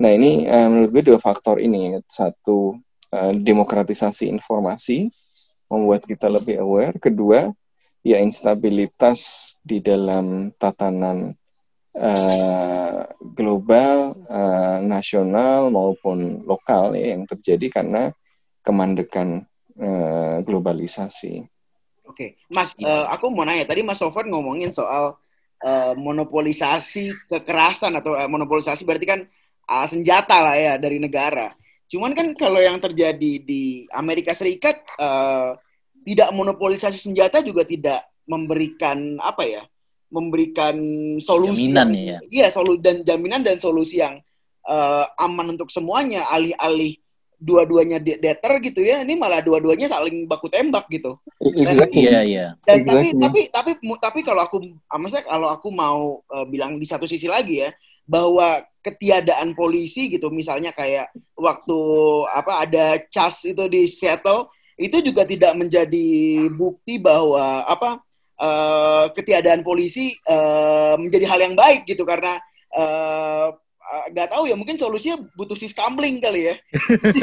Nah 0.00 0.10
ini 0.10 0.46
eh, 0.46 0.66
menurut 0.66 0.90
gue 0.90 1.04
dua 1.14 1.18
faktor 1.22 1.62
ini 1.62 1.98
satu 2.06 2.78
eh, 3.14 3.32
demokratisasi 3.38 4.30
informasi 4.30 5.10
membuat 5.70 6.06
kita 6.06 6.30
lebih 6.30 6.62
aware 6.62 6.98
kedua 6.98 7.50
ya 8.04 8.20
instabilitas 8.20 9.18
di 9.64 9.80
dalam 9.80 10.52
tatanan 10.60 11.32
eh, 11.94 13.02
global, 13.22 14.18
eh, 14.28 14.78
nasional 14.82 15.70
maupun 15.70 16.42
lokal 16.44 16.98
ya, 16.98 17.14
yang 17.14 17.24
terjadi 17.24 17.80
karena 17.80 18.02
kemandekan 18.60 19.46
eh, 19.78 20.36
globalisasi. 20.42 21.46
Oke, 22.04 22.36
Mas, 22.52 22.76
eh, 22.76 23.06
aku 23.08 23.32
mau 23.32 23.48
nanya. 23.48 23.64
Tadi 23.64 23.80
Mas 23.80 23.98
Sofwan 23.98 24.28
ngomongin 24.28 24.74
soal 24.76 25.16
eh, 25.64 25.92
monopolisasi 25.96 27.28
kekerasan 27.32 27.96
atau 27.96 28.12
eh, 28.12 28.28
monopolisasi 28.28 28.84
berarti 28.84 29.06
kan 29.08 29.20
ah, 29.64 29.88
senjata 29.88 30.36
lah 30.44 30.56
ya 30.56 30.74
dari 30.76 31.00
negara. 31.00 31.56
Cuman 31.88 32.12
kan 32.12 32.32
kalau 32.36 32.60
yang 32.60 32.80
terjadi 32.80 33.40
di 33.40 33.88
Amerika 33.92 34.36
Serikat 34.36 34.84
eh, 35.00 35.50
tidak 36.04 36.28
monopolisasi 36.36 37.00
senjata 37.00 37.40
juga 37.40 37.64
tidak 37.64 38.04
memberikan 38.28 39.16
apa 39.20 39.44
ya? 39.44 39.62
Memberikan 40.12 40.76
solusi 41.18 41.72
Jaminan 41.72 41.90
ya. 41.96 42.18
Iya, 42.30 42.46
solu 42.54 42.78
dan 42.78 43.02
jaminan 43.02 43.42
dan 43.42 43.58
solusi 43.58 43.98
yang 43.98 44.20
eh, 44.68 45.04
aman 45.18 45.56
untuk 45.56 45.72
semuanya 45.72 46.28
alih-alih 46.30 47.03
dua-duanya 47.44 48.00
de- 48.00 48.16
deter 48.16 48.52
gitu 48.64 48.80
ya 48.80 49.04
ini 49.04 49.20
malah 49.20 49.44
dua-duanya 49.44 49.84
saling 49.92 50.24
baku 50.24 50.48
tembak 50.48 50.88
gitu 50.88 51.20
Exactly. 51.44 52.08
Iya, 52.08 52.20
iya. 52.24 52.46
dan 52.64 52.88
tapi 52.88 53.12
Exactly. 53.12 53.20
tapi 53.20 53.40
tapi 53.52 53.70
mu- 53.84 54.00
tapi 54.00 54.20
kalau 54.24 54.40
aku 54.40 54.64
ah, 54.88 54.96
maksudnya 54.96 55.28
kalau 55.28 55.48
aku 55.52 55.68
mau 55.68 56.24
eh, 56.32 56.46
bilang 56.48 56.80
di 56.80 56.88
satu 56.88 57.04
sisi 57.04 57.28
lagi 57.28 57.60
ya 57.60 57.70
bahwa 58.08 58.64
ketiadaan 58.84 59.52
polisi 59.56 60.12
gitu 60.12 60.28
misalnya 60.28 60.72
kayak 60.72 61.08
waktu 61.36 61.78
apa 62.32 62.52
ada 62.64 62.84
cas 63.08 63.44
itu 63.44 63.64
di 63.68 63.88
Seattle 63.88 64.48
itu 64.76 65.00
juga 65.00 65.24
tidak 65.24 65.52
menjadi 65.56 66.08
bukti 66.52 66.96
bahwa 67.00 67.64
apa 67.64 68.00
eh, 68.40 69.04
ketiadaan 69.12 69.60
polisi 69.64 70.16
eh, 70.16 70.94
menjadi 70.96 71.24
hal 71.28 71.40
yang 71.44 71.54
baik 71.56 71.84
gitu 71.88 72.04
karena 72.04 72.40
eh, 72.72 73.48
nggak 73.84 74.28
tahu 74.30 74.48
ya 74.48 74.54
mungkin 74.54 74.74
solusinya 74.74 75.20
butuh 75.32 75.52
si 75.52 75.66
scambling 75.66 76.16
kali 76.18 76.48
ya 76.48 76.54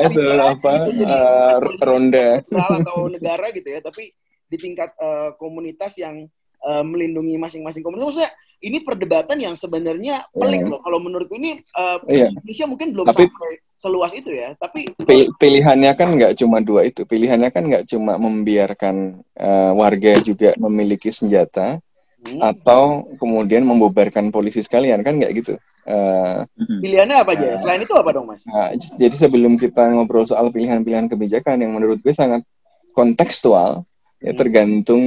Itu 0.00 0.20
apa 0.36 0.70
eh, 0.90 1.54
ronda. 1.80 2.28
atau 2.50 3.08
negara 3.08 3.50
gitu 3.50 3.68
ya, 3.68 3.80
tapi 3.80 4.10
di 4.46 4.56
tingkat 4.56 4.90
eh, 4.96 5.30
komunitas 5.36 5.94
yang 5.96 6.26
eh, 6.60 6.84
melindungi 6.84 7.36
masing-masing 7.36 7.80
komunitas. 7.80 8.06
Maksudnya 8.14 8.32
ini 8.60 8.82
perdebatan 8.82 9.38
yang 9.40 9.54
sebenarnya 9.56 10.28
pelik 10.30 10.66
Iya. 10.66 10.70
loh. 10.70 10.80
Kalau 10.82 10.98
menurutku 10.98 11.34
ini 11.34 11.62
eh, 11.62 11.98
Iya. 12.06 12.28
Indonesia 12.30 12.66
mungkin 12.66 12.88
belum 12.92 13.06
Tapi- 13.08 13.24
sampai 13.24 13.50
seluas 13.80 14.12
itu 14.12 14.28
ya, 14.28 14.52
tapi 14.60 14.92
Pil- 15.00 15.32
pilihannya 15.40 15.96
kan 15.96 16.12
nggak 16.12 16.36
cuma 16.36 16.60
dua 16.60 16.84
itu. 16.84 17.08
Pilihannya 17.08 17.48
kan 17.48 17.64
nggak 17.64 17.88
cuma 17.88 18.20
membiarkan 18.20 19.24
eh, 19.32 19.72
warga 19.72 20.20
juga 20.20 20.52
memiliki 20.58 21.08
senjata 21.08 21.80
Hmm. 22.20 22.36
atau 22.36 23.08
kemudian 23.16 23.64
membubarkan 23.64 24.28
polisi 24.28 24.60
sekalian 24.60 25.00
kan 25.00 25.16
nggak 25.16 25.32
gitu. 25.40 25.54
Eh, 25.88 26.38
Mm-mm. 26.60 26.84
pilihannya 26.84 27.16
apa 27.16 27.32
aja? 27.32 27.56
Selain 27.64 27.80
itu 27.80 27.96
apa 27.96 28.12
dong, 28.12 28.28
Mas? 28.28 28.44
Nah, 28.44 28.76
j- 28.76 28.92
jadi 29.00 29.16
sebelum 29.16 29.56
kita 29.56 29.88
ngobrol 29.96 30.28
soal 30.28 30.52
pilihan-pilihan 30.52 31.08
kebijakan 31.08 31.64
yang 31.64 31.72
menurut 31.72 31.96
gue 32.04 32.12
sangat 32.12 32.44
kontekstual, 32.92 33.88
ya 34.20 34.36
Hmm. 34.36 34.38
tergantung 34.38 35.02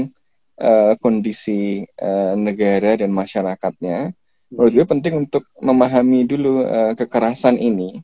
eh, 0.58 0.94
kondisi 0.98 1.86
eh, 1.86 2.34
negara 2.34 2.98
dan 2.98 3.14
masyarakatnya. 3.14 4.10
Menurut 4.54 4.74
gue 4.74 4.86
penting 4.86 5.14
untuk 5.30 5.46
memahami 5.62 6.26
dulu 6.26 6.66
eh, 6.66 6.94
kekerasan 6.98 7.62
ini 7.62 8.02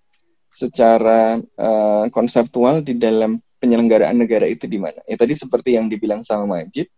secara 0.53 1.37
eh, 1.41 2.05
konseptual 2.13 2.81
di 2.85 2.93
dalam 2.97 3.37
penyelenggaraan 3.57 4.17
negara 4.17 4.45
itu 4.45 4.65
di 4.69 4.77
mana. 4.77 4.97
Ya 5.09 5.17
tadi 5.17 5.33
seperti 5.33 5.77
yang 5.77 5.89
dibilang 5.89 6.21
sama 6.21 6.57
Majid, 6.57 6.89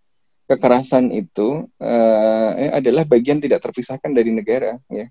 kekerasan 0.52 1.16
itu 1.16 1.64
eh, 1.80 2.70
adalah 2.76 3.08
bagian 3.08 3.40
tidak 3.40 3.64
terpisahkan 3.64 4.12
dari 4.12 4.36
negara. 4.36 4.76
Ya 4.92 5.08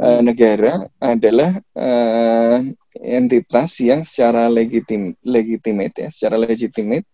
eh, 0.00 0.20
negara 0.22 0.90
adalah 0.98 1.58
eh, 1.74 2.58
entitas 3.02 3.78
yang 3.78 4.02
secara 4.02 4.50
legitim 4.50 5.14
legitimate 5.22 5.94
ya, 6.06 6.08
secara 6.10 6.36
legitimate 6.40 7.06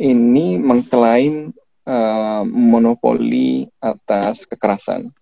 ini 0.00 0.56
mengklaim 0.56 1.52
eh, 1.84 2.42
monopoli 2.48 3.68
atas 3.80 4.48
kekerasan. 4.48 5.12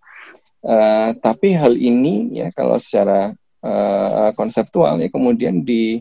Eh, 0.60 1.10
tapi 1.18 1.56
hal 1.56 1.74
ini 1.74 2.36
ya 2.36 2.52
kalau 2.52 2.76
secara 2.78 3.32
eh, 3.64 4.30
konseptual 4.36 5.00
ya 5.00 5.08
kemudian 5.10 5.64
di 5.64 5.98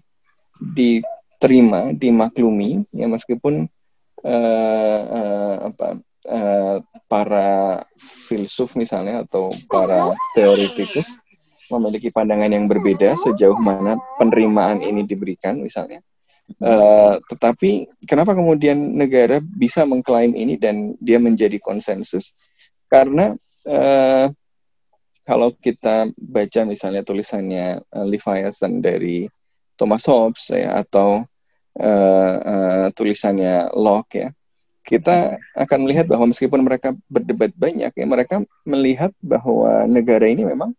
diterima, 0.59 1.95
dimaklumi 1.95 2.83
ya 2.91 3.07
meskipun 3.07 3.71
eh, 4.23 5.53
apa 5.63 5.87
eh, 6.27 6.77
para 7.07 7.81
filsuf 7.99 8.75
misalnya 8.75 9.23
atau 9.23 9.49
para 9.71 10.13
teoretikus 10.35 11.09
memiliki 11.69 12.09
pandangan 12.09 12.49
yang 12.49 12.65
berbeda 12.65 13.13
sejauh 13.21 13.57
mana 13.61 13.95
penerimaan 14.17 14.81
ini 14.81 15.05
diberikan 15.05 15.61
misalnya. 15.61 16.01
Eh, 16.49 17.13
tetapi 17.29 17.85
kenapa 18.09 18.33
kemudian 18.33 18.97
negara 18.97 19.37
bisa 19.37 19.85
mengklaim 19.85 20.33
ini 20.33 20.57
dan 20.57 20.97
dia 20.97 21.21
menjadi 21.21 21.61
konsensus? 21.61 22.33
Karena 22.89 23.37
eh, 23.69 24.33
kalau 25.29 25.53
kita 25.61 26.09
baca 26.17 26.61
misalnya 26.65 27.05
tulisannya 27.05 27.85
eh, 27.85 28.05
Leviathan 28.09 28.81
dari 28.81 29.29
Thomas 29.77 30.09
Hobbes 30.09 30.49
ya 30.49 30.81
atau 30.81 31.28
eh, 31.77 32.35
eh, 32.39 32.87
tulisannya 32.95 33.73
Locke 33.77 34.17
ya, 34.25 34.29
kita 34.81 35.37
akan 35.53 35.79
melihat 35.85 36.09
bahwa 36.09 36.33
meskipun 36.33 36.65
mereka 36.65 36.97
berdebat 37.05 37.53
banyak 37.53 37.93
ya 37.93 38.05
mereka 38.09 38.41
melihat 38.65 39.13
bahwa 39.21 39.85
negara 39.85 40.25
ini 40.25 40.47
memang 40.47 40.73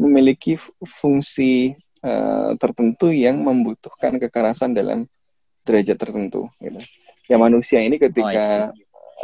memiliki 0.00 0.56
fu- 0.56 0.72
fungsi 0.80 1.76
eh, 2.00 2.50
tertentu 2.56 3.12
yang 3.12 3.36
membutuhkan 3.44 4.16
kekerasan 4.16 4.72
dalam 4.72 5.04
derajat 5.68 6.00
tertentu 6.00 6.48
gitu. 6.64 6.80
Ya 7.28 7.36
manusia 7.36 7.84
ini 7.84 8.00
ketika 8.00 8.72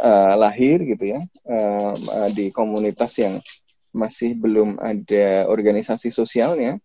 eh, 0.05 0.33
lahir 0.37 0.85
gitu 0.85 1.17
ya 1.17 1.25
eh, 1.25 1.93
di 2.37 2.53
komunitas 2.53 3.17
yang 3.17 3.41
masih 3.89 4.37
belum 4.37 4.77
ada 4.77 5.49
organisasi 5.49 6.13
sosialnya 6.13 6.77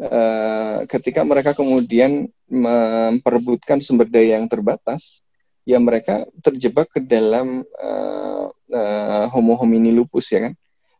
eh, 0.00 0.78
ketika 0.88 1.20
mereka 1.20 1.52
kemudian 1.52 2.32
memperebutkan 2.48 3.80
sumber 3.80 4.08
daya 4.08 4.36
yang 4.36 4.46
terbatas 4.48 5.24
ya 5.64 5.80
mereka 5.80 6.28
terjebak 6.44 6.92
ke 6.92 7.00
dalam 7.00 7.64
eh, 7.64 8.46
eh, 8.72 9.24
homo 9.32 9.56
homini 9.56 9.90
lupus 9.90 10.28
ya 10.32 10.48
kan? 10.48 10.54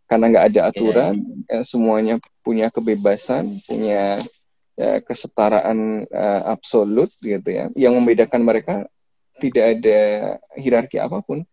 Karena 0.04 0.24
nggak 0.33 0.46
ada 0.52 0.61
aturan 0.72 1.14
eh, 1.48 1.64
semuanya 1.64 2.16
punya 2.40 2.68
kebebasan 2.72 3.61
punya 3.68 4.20
ya, 4.76 5.00
kesetaraan 5.04 6.09
eh, 6.09 6.42
absolut 6.48 7.12
gitu 7.20 7.48
ya. 7.48 7.68
Yang 7.76 7.92
membedakan 8.00 8.40
mereka 8.40 8.74
tidak 9.37 9.78
ada 9.78 10.00
hierarki 10.57 10.96
apa 10.96 11.20
pun. 11.20 11.44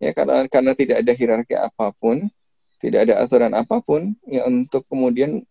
Ya 0.00 0.16
karena 0.16 0.48
karena 0.48 0.72
tidak 0.72 1.04
ada 1.04 1.12
hierarki 1.12 1.56
apa 1.56 1.92
pun 1.92 2.28
tidak 2.80 3.04
ada 3.04 3.20
aturan 3.20 3.52
apa 3.52 3.84
pun 3.84 4.16
ya 4.24 4.48
untuk 4.48 4.88
kemudian 4.88 5.44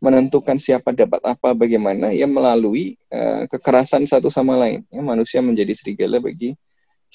menentukan 0.00 0.56
siapa 0.60 0.92
dapat 0.92 1.20
apa 1.24 1.52
bagaimana 1.56 2.12
ya 2.12 2.28
melalui 2.28 2.96
eh, 3.08 3.44
kekerasan 3.48 4.04
satu 4.04 4.28
sama 4.28 4.56
lain 4.56 4.84
ya 4.92 5.00
manusia 5.00 5.40
menjadi 5.40 5.72
serigala 5.72 6.20
bagi 6.20 6.56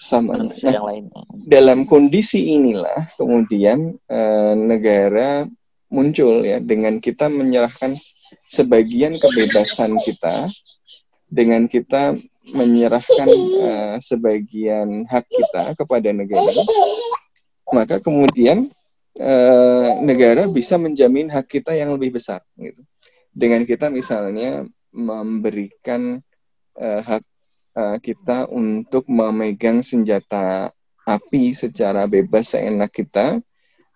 Manusia 0.01 0.71
Nah, 0.71 0.81
yang 0.81 0.87
lain. 0.87 1.03
dalam 1.45 1.79
kondisi 1.85 2.57
inilah 2.57 3.05
kemudian 3.21 3.93
eh, 4.09 4.53
negara 4.57 5.45
muncul 5.91 6.41
ya 6.41 6.57
dengan 6.57 6.97
kita 6.97 7.27
menyerahkan 7.29 7.93
sebagian 8.49 9.13
kebebasan 9.19 9.99
kita 10.01 10.47
dengan 11.27 11.67
kita 11.69 12.17
menyerahkan 12.55 13.29
eh, 13.61 13.95
sebagian 14.01 15.05
hak 15.05 15.25
kita 15.29 15.75
kepada 15.77 16.09
negara 16.09 16.49
maka 17.69 18.01
kemudian 18.01 18.71
eh, 19.17 19.89
negara 20.03 20.47
bisa 20.47 20.77
menjamin 20.79 21.27
hak 21.31 21.47
kita 21.47 21.75
yang 21.75 21.91
lebih 21.95 22.19
besar 22.19 22.43
gitu 22.59 22.83
dengan 23.31 23.63
kita 23.63 23.87
misalnya 23.87 24.67
memberikan 24.91 26.19
eh, 26.75 27.01
hak 27.01 27.23
eh, 27.79 27.97
kita 28.03 28.51
untuk 28.51 29.07
memegang 29.07 29.79
senjata 29.81 30.69
api 31.07 31.55
secara 31.55 32.05
bebas 32.05 32.53
seenak 32.53 32.93
kita, 32.93 33.41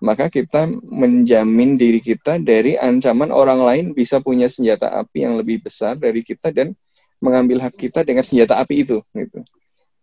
maka 0.01 0.31
kita 0.31 0.67
menjamin 0.83 1.77
diri 1.77 2.01
kita 2.01 2.41
dari 2.41 2.79
ancaman 2.79 3.29
orang 3.29 3.61
lain 3.61 3.85
bisa 3.93 4.19
punya 4.23 4.49
senjata 4.49 4.89
api 4.89 5.27
yang 5.27 5.35
lebih 5.37 5.61
besar 5.61 5.99
dari 5.99 6.25
kita 6.25 6.49
dan 6.49 6.73
mengambil 7.21 7.63
hak 7.63 7.75
kita 7.75 8.01
dengan 8.01 8.25
senjata 8.25 8.57
api 8.59 8.87
itu. 8.87 8.97
Gitu. 9.13 9.39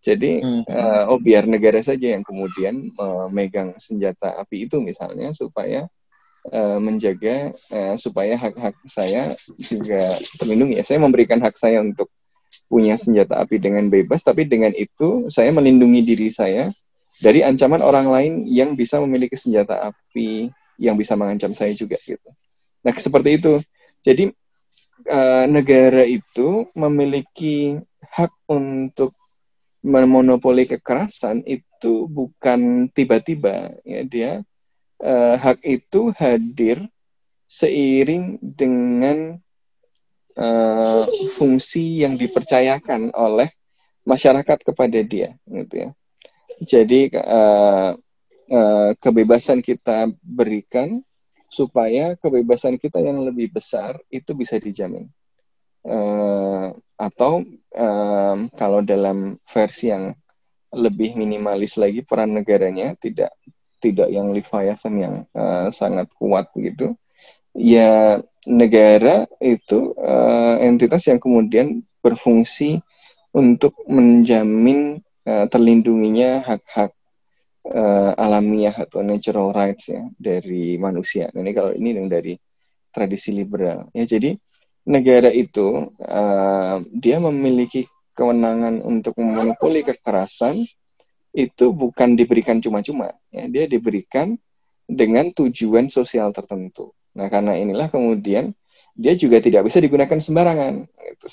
Jadi, 0.03 0.43
Mhm. 0.43 0.62
eh, 0.67 1.03
oh 1.07 1.19
biar 1.23 1.47
negara 1.47 1.79
saja 1.79 2.11
yang 2.11 2.27
kemudian 2.27 2.91
memegang 2.91 3.79
senjata 3.79 4.35
api 4.35 4.67
itu 4.67 4.83
misalnya 4.83 5.31
supaya 5.31 5.87
eh, 6.51 6.79
menjaga 6.83 7.55
eh, 7.55 7.95
supaya 8.03 8.35
hak-hak 8.35 8.75
saya 8.91 9.31
juga 9.62 10.03
terlindungi. 10.43 10.83
Ya, 10.83 10.83
saya 10.83 10.99
memberikan 10.99 11.38
hak 11.38 11.55
saya 11.55 11.79
untuk 11.79 12.11
punya 12.67 12.99
senjata 12.99 13.38
api 13.38 13.62
dengan 13.62 13.87
bebas, 13.87 14.27
tapi 14.27 14.51
dengan 14.51 14.75
itu 14.75 15.31
saya 15.31 15.55
melindungi 15.55 16.03
diri 16.03 16.35
saya 16.35 16.67
dari 17.23 17.47
ancaman 17.47 17.79
orang 17.79 18.11
lain 18.11 18.33
yang 18.51 18.75
bisa 18.75 18.99
memiliki 18.99 19.38
senjata 19.38 19.87
api 19.95 20.51
yang 20.83 20.99
bisa 20.99 21.15
mengancam 21.15 21.55
saya 21.55 21.71
juga 21.79 21.95
gitu. 22.03 22.27
Nah 22.83 22.91
seperti 22.99 23.38
itu. 23.38 23.62
Jadi 24.03 24.35
eh, 25.07 25.45
negara 25.47 26.03
itu 26.03 26.67
memiliki 26.75 27.79
hak 28.11 28.35
untuk 28.51 29.15
memonopoli 29.83 30.64
kekerasan 30.64 31.42
itu 31.42 32.07
bukan 32.07 32.87
tiba-tiba 32.95 33.75
ya 33.83 34.03
dia 34.07 34.31
eh, 35.03 35.35
hak 35.37 35.59
itu 35.66 36.14
hadir 36.14 36.87
seiring 37.51 38.38
dengan 38.40 39.37
eh, 40.38 41.05
fungsi 41.35 42.07
yang 42.07 42.14
dipercayakan 42.14 43.11
oleh 43.12 43.51
masyarakat 44.07 44.59
kepada 44.62 44.99
dia 45.03 45.35
gitu 45.51 45.75
ya. 45.75 45.90
Jadi 46.62 47.11
eh, 47.11 47.90
eh, 48.49 48.90
kebebasan 49.03 49.61
kita 49.61 50.14
berikan 50.23 51.03
supaya 51.53 52.16
kebebasan 52.16 52.81
kita 52.81 53.03
yang 53.03 53.21
lebih 53.21 53.53
besar 53.53 54.01
itu 54.09 54.33
bisa 54.33 54.57
dijamin 54.57 55.11
uh, 55.87 56.71
atau 56.99 57.42
um, 57.75 58.38
kalau 58.55 58.81
dalam 58.85 59.38
versi 59.47 59.90
yang 59.90 60.14
lebih 60.73 61.18
minimalis 61.18 61.77
lagi 61.77 62.01
peran 62.01 62.33
negaranya 62.33 62.97
tidak 62.97 63.33
tidak 63.83 64.09
yang 64.09 64.31
Leviathan 64.31 64.95
yang 64.97 65.14
uh, 65.35 65.68
sangat 65.68 66.09
kuat 66.16 66.49
begitu 66.55 66.95
ya 67.53 68.23
negara 68.49 69.29
itu 69.38 69.92
uh, 70.01 70.57
entitas 70.62 71.07
yang 71.07 71.21
kemudian 71.21 71.85
berfungsi 72.03 72.83
untuk 73.33 73.77
menjamin 73.87 75.01
uh, 75.25 75.47
terlindunginya 75.47 76.42
hak-hak 76.42 76.92
uh, 77.71 78.12
alamiah 78.18 78.75
atau 78.75 79.01
natural 79.01 79.55
rights 79.55 79.88
ya 79.88 80.03
dari 80.18 80.77
manusia. 80.77 81.31
Ini 81.31 81.51
kalau 81.55 81.73
ini 81.73 81.95
yang 81.95 82.11
dari 82.11 82.35
tradisi 82.92 83.33
liberal 83.33 83.88
ya 83.97 84.05
jadi 84.05 84.37
negara 84.83 85.31
itu 85.31 85.95
uh, 86.03 86.77
dia 86.90 87.23
memiliki 87.23 87.87
kewenangan 88.12 88.83
untuk 88.83 89.16
memonopoli 89.16 89.87
kekerasan 89.87 90.59
itu 91.33 91.73
bukan 91.73 92.12
diberikan 92.12 92.61
cuma-cuma 92.61 93.16
ya 93.33 93.49
dia 93.49 93.64
diberikan 93.64 94.37
dengan 94.85 95.33
tujuan 95.33 95.88
sosial 95.88 96.35
tertentu 96.35 96.92
nah 97.16 97.33
karena 97.33 97.57
inilah 97.57 97.88
kemudian 97.88 98.53
dia 98.92 99.16
juga 99.16 99.40
tidak 99.40 99.73
bisa 99.73 99.81
digunakan 99.81 100.21
sembarangan 100.21 100.85
gitu. 100.85 101.27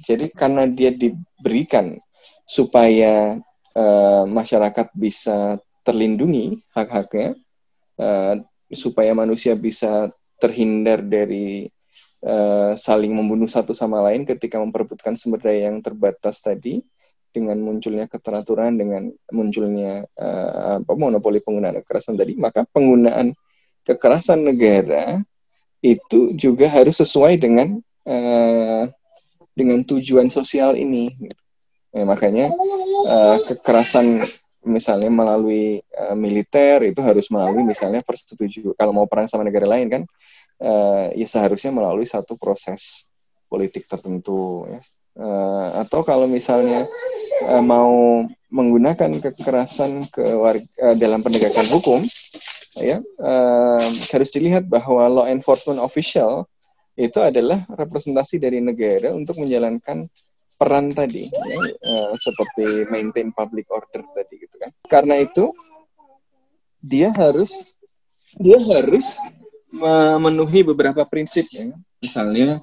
jadi 0.00 0.26
karena 0.32 0.64
dia 0.64 0.88
diberikan 0.88 2.00
supaya 2.48 3.36
uh, 3.76 4.24
masyarakat 4.24 4.88
bisa 4.96 5.60
terlindungi 5.84 6.56
hak-haknya 6.72 7.36
uh, 8.00 8.40
supaya 8.72 9.12
manusia 9.12 9.52
bisa 9.52 10.08
terhindar 10.40 11.04
dari 11.04 11.68
uh, 12.24 12.72
saling 12.74 13.12
membunuh 13.12 13.46
satu 13.46 13.76
sama 13.76 14.00
lain 14.00 14.24
ketika 14.24 14.56
memperebutkan 14.58 15.14
sumber 15.14 15.44
daya 15.44 15.70
yang 15.70 15.84
terbatas 15.84 16.40
tadi 16.40 16.80
dengan 17.34 17.58
munculnya 17.58 18.06
keteraturan 18.06 18.78
dengan 18.78 19.10
munculnya 19.30 20.06
uh, 20.16 20.80
monopoli 20.94 21.42
penggunaan 21.42 21.82
kekerasan 21.82 22.16
tadi 22.16 22.38
maka 22.38 22.64
penggunaan 22.72 23.36
kekerasan 23.84 24.48
negara 24.48 25.20
itu 25.84 26.32
juga 26.32 26.64
harus 26.72 26.96
sesuai 26.96 27.36
dengan 27.36 27.76
uh, 28.08 28.88
dengan 29.52 29.84
tujuan 29.84 30.32
sosial 30.32 30.74
ini. 30.80 31.12
Ya, 31.94 32.02
makanya 32.02 32.50
uh, 33.06 33.38
kekerasan 33.38 34.18
misalnya 34.66 35.12
melalui 35.12 35.78
uh, 35.94 36.16
militer 36.16 36.82
itu 36.88 36.98
harus 37.04 37.28
melalui 37.30 37.62
misalnya 37.62 38.00
persetujuan 38.02 38.74
kalau 38.74 38.90
mau 38.96 39.06
perang 39.06 39.28
sama 39.28 39.46
negara 39.46 39.68
lain 39.68 39.86
kan 39.86 40.02
uh, 40.60 41.10
ya 41.14 41.26
seharusnya 41.26 41.74
melalui 41.74 42.06
satu 42.06 42.38
proses 42.38 43.10
politik 43.48 43.86
tertentu 43.86 44.68
ya. 44.68 44.80
Uh, 45.14 45.86
atau 45.86 46.02
kalau 46.02 46.26
misalnya 46.26 46.82
uh, 47.46 47.62
mau 47.62 48.26
menggunakan 48.50 49.14
kekerasan 49.22 50.10
ke 50.10 50.26
warga, 50.34 50.66
uh, 50.82 50.98
dalam 50.98 51.22
penegakan 51.22 51.70
hukum 51.70 52.02
ya 52.82 52.98
uh, 53.22 53.86
harus 54.10 54.30
dilihat 54.34 54.66
bahwa 54.66 55.06
law 55.06 55.26
enforcement 55.30 55.78
official 55.78 56.50
itu 56.98 57.22
adalah 57.22 57.62
representasi 57.78 58.42
dari 58.42 58.58
negara 58.58 59.14
untuk 59.14 59.38
menjalankan 59.38 60.02
peran 60.58 60.90
tadi 60.90 61.30
ya, 61.30 62.14
seperti 62.18 62.86
maintain 62.90 63.30
public 63.30 63.70
order 63.70 64.02
tadi 64.14 64.34
gitu 64.42 64.54
kan 64.58 64.70
karena 64.90 65.22
itu 65.22 65.54
dia 66.82 67.14
harus 67.14 67.74
dia 68.38 68.58
harus 68.58 69.18
memenuhi 69.74 70.62
beberapa 70.62 71.02
prinsip 71.02 71.50
ya. 71.50 71.74
Misalnya 71.98 72.62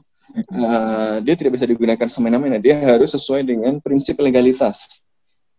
uh, 0.56 1.19
dia 1.19 1.36
tidak 1.36 1.60
bisa 1.60 1.67
digunakan 1.67 2.08
semena-mena, 2.08 2.58
dia 2.58 2.80
harus 2.80 3.12
sesuai 3.12 3.43
dengan 3.43 3.84
prinsip 3.84 4.15
legalitas. 4.24 5.04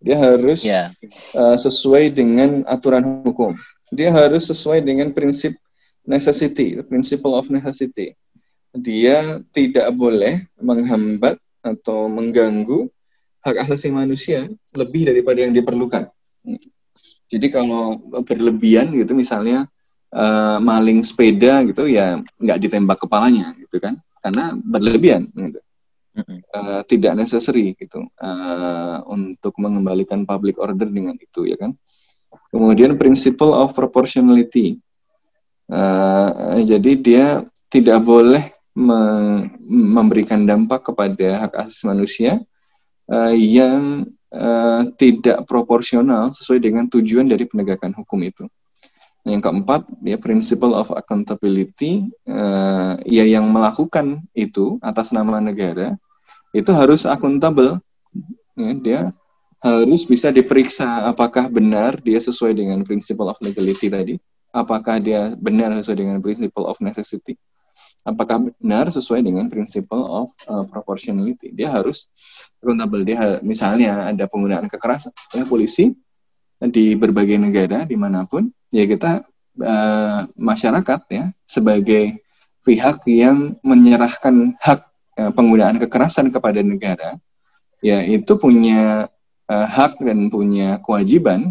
Dia 0.03 0.19
harus 0.19 0.67
yeah. 0.67 0.91
Ya. 0.99 1.09
uh, 1.39 1.57
sesuai 1.61 2.11
dengan 2.11 2.67
aturan 2.67 3.23
hukum. 3.23 3.55
Dia 3.93 4.11
harus 4.11 4.49
sesuai 4.49 4.83
dengan 4.83 5.13
prinsip 5.13 5.55
necessity, 6.03 6.81
principle 6.89 7.37
of 7.37 7.47
necessity. 7.53 8.17
Dia 8.73 9.39
tidak 9.53 9.93
boleh 9.95 10.43
menghambat 10.59 11.37
atau 11.63 12.11
mengganggu 12.11 12.89
hak 13.45 13.69
asasi 13.69 13.93
manusia 13.93 14.49
lebih 14.75 15.07
daripada 15.07 15.45
yang 15.45 15.55
diperlukan. 15.55 16.09
Jadi 17.31 17.47
kalau 17.49 18.01
berlebihan 18.27 18.91
gitu 18.97 19.15
misalnya 19.15 19.69
uh, 20.13 20.59
maling 20.61 21.01
sepeda 21.03 21.65
gitu 21.67 21.89
ya 21.89 22.21
nggak 22.39 22.61
ditembak 22.63 22.99
kepalanya 23.01 23.57
gitu 23.59 23.81
kan. 23.81 23.99
Karena 24.23 24.55
berlebihan 24.55 25.27
gitu. 25.35 25.61
Uh, 26.53 26.85
tidak 26.85 27.25
necessary 27.25 27.73
gitu 27.73 28.05
uh, 28.21 29.01
untuk 29.09 29.57
mengembalikan 29.57 30.29
public 30.29 30.61
order 30.61 30.85
dengan 30.85 31.17
itu 31.17 31.49
ya 31.49 31.57
kan. 31.57 31.73
Kemudian 32.53 33.01
principle 33.01 33.57
of 33.57 33.73
proportionality. 33.73 34.77
Uh, 35.73 36.61
jadi 36.61 36.93
dia 37.01 37.27
tidak 37.73 38.05
boleh 38.05 38.45
me 38.77 39.01
memberikan 39.69 40.45
dampak 40.45 40.85
kepada 40.93 41.49
hak 41.49 41.53
asasi 41.65 41.89
manusia 41.89 42.33
uh, 43.09 43.33
yang 43.33 44.05
uh, 44.33 44.85
tidak 44.97 45.45
proporsional 45.49 46.33
sesuai 46.33 46.61
dengan 46.61 46.85
tujuan 46.89 47.29
dari 47.29 47.45
penegakan 47.49 47.97
hukum 47.97 48.21
itu 48.21 48.45
yang 49.23 49.39
keempat, 49.39 49.87
ya 50.03 50.19
principle 50.19 50.75
of 50.75 50.91
accountability, 50.91 52.11
uh, 52.27 52.99
ya 53.07 53.23
yang 53.23 53.47
melakukan 53.55 54.27
itu 54.35 54.83
atas 54.83 55.15
nama 55.15 55.39
negara 55.39 55.95
itu 56.51 56.71
harus 56.75 57.07
akuntabel. 57.07 57.79
Ya, 58.59 58.73
dia 58.77 59.01
harus 59.63 60.05
bisa 60.05 60.35
diperiksa 60.35 61.07
apakah 61.09 61.47
benar 61.49 62.03
dia 62.03 62.19
sesuai 62.19 62.53
dengan 62.53 62.83
principle 62.83 63.31
of 63.31 63.39
legality 63.39 63.87
tadi, 63.89 64.15
apakah 64.51 64.99
dia 64.99 65.33
benar 65.39 65.71
sesuai 65.79 65.99
dengan 66.03 66.19
principle 66.19 66.67
of 66.67 66.77
necessity, 66.83 67.39
apakah 68.03 68.51
benar 68.59 68.91
sesuai 68.91 69.23
dengan 69.23 69.47
principle 69.47 70.03
of 70.03 70.29
uh, 70.51 70.67
proportionality. 70.67 71.55
Dia 71.55 71.71
harus 71.71 72.11
akuntabel. 72.59 73.07
Dia 73.07 73.39
misalnya 73.41 74.11
ada 74.11 74.27
penggunaan 74.27 74.67
kekerasan, 74.67 75.15
ya 75.31 75.47
polisi 75.47 75.95
di 76.71 76.95
berbagai 76.95 77.41
negara 77.41 77.83
di 77.83 77.99
mana 77.99 78.23
pun 78.29 78.47
ya 78.71 78.87
kita 78.87 79.27
uh, 79.59 80.21
masyarakat 80.39 81.01
ya 81.11 81.25
sebagai 81.43 82.23
pihak 82.63 83.03
yang 83.11 83.59
menyerahkan 83.67 84.55
hak 84.63 84.81
uh, 85.19 85.33
penggunaan 85.35 85.83
kekerasan 85.83 86.31
kepada 86.31 86.63
negara 86.63 87.19
ya 87.83 87.99
itu 88.07 88.39
punya 88.39 89.11
uh, 89.51 89.67
hak 89.67 89.99
dan 89.99 90.31
punya 90.31 90.79
kewajiban 90.79 91.51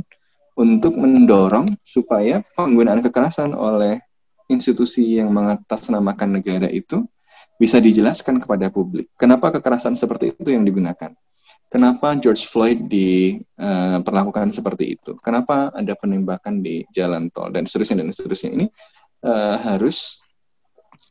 untuk 0.56 0.96
mendorong 0.96 1.68
supaya 1.84 2.40
penggunaan 2.56 3.04
kekerasan 3.04 3.52
oleh 3.52 4.00
institusi 4.52 5.20
yang 5.20 5.32
mengatasnamakan 5.32 6.40
negara 6.40 6.68
itu 6.68 7.08
bisa 7.56 7.80
dijelaskan 7.80 8.42
kepada 8.42 8.68
publik. 8.74 9.08
Kenapa 9.16 9.54
kekerasan 9.54 9.96
seperti 9.96 10.36
itu 10.36 10.50
yang 10.52 10.68
digunakan? 10.68 11.16
Kenapa 11.72 12.20
George 12.20 12.44
Floyd 12.52 12.92
diperlakukan 12.92 14.52
uh, 14.52 14.56
seperti 14.56 15.00
itu? 15.00 15.16
Kenapa 15.24 15.72
ada 15.72 15.96
penembakan 15.96 16.60
di 16.60 16.84
jalan 16.92 17.32
tol 17.32 17.48
dan 17.48 17.64
seterusnya 17.64 18.04
dan 18.04 18.12
seterusnya? 18.12 18.52
Ini 18.60 18.68
uh, 19.24 19.56
harus 19.56 20.20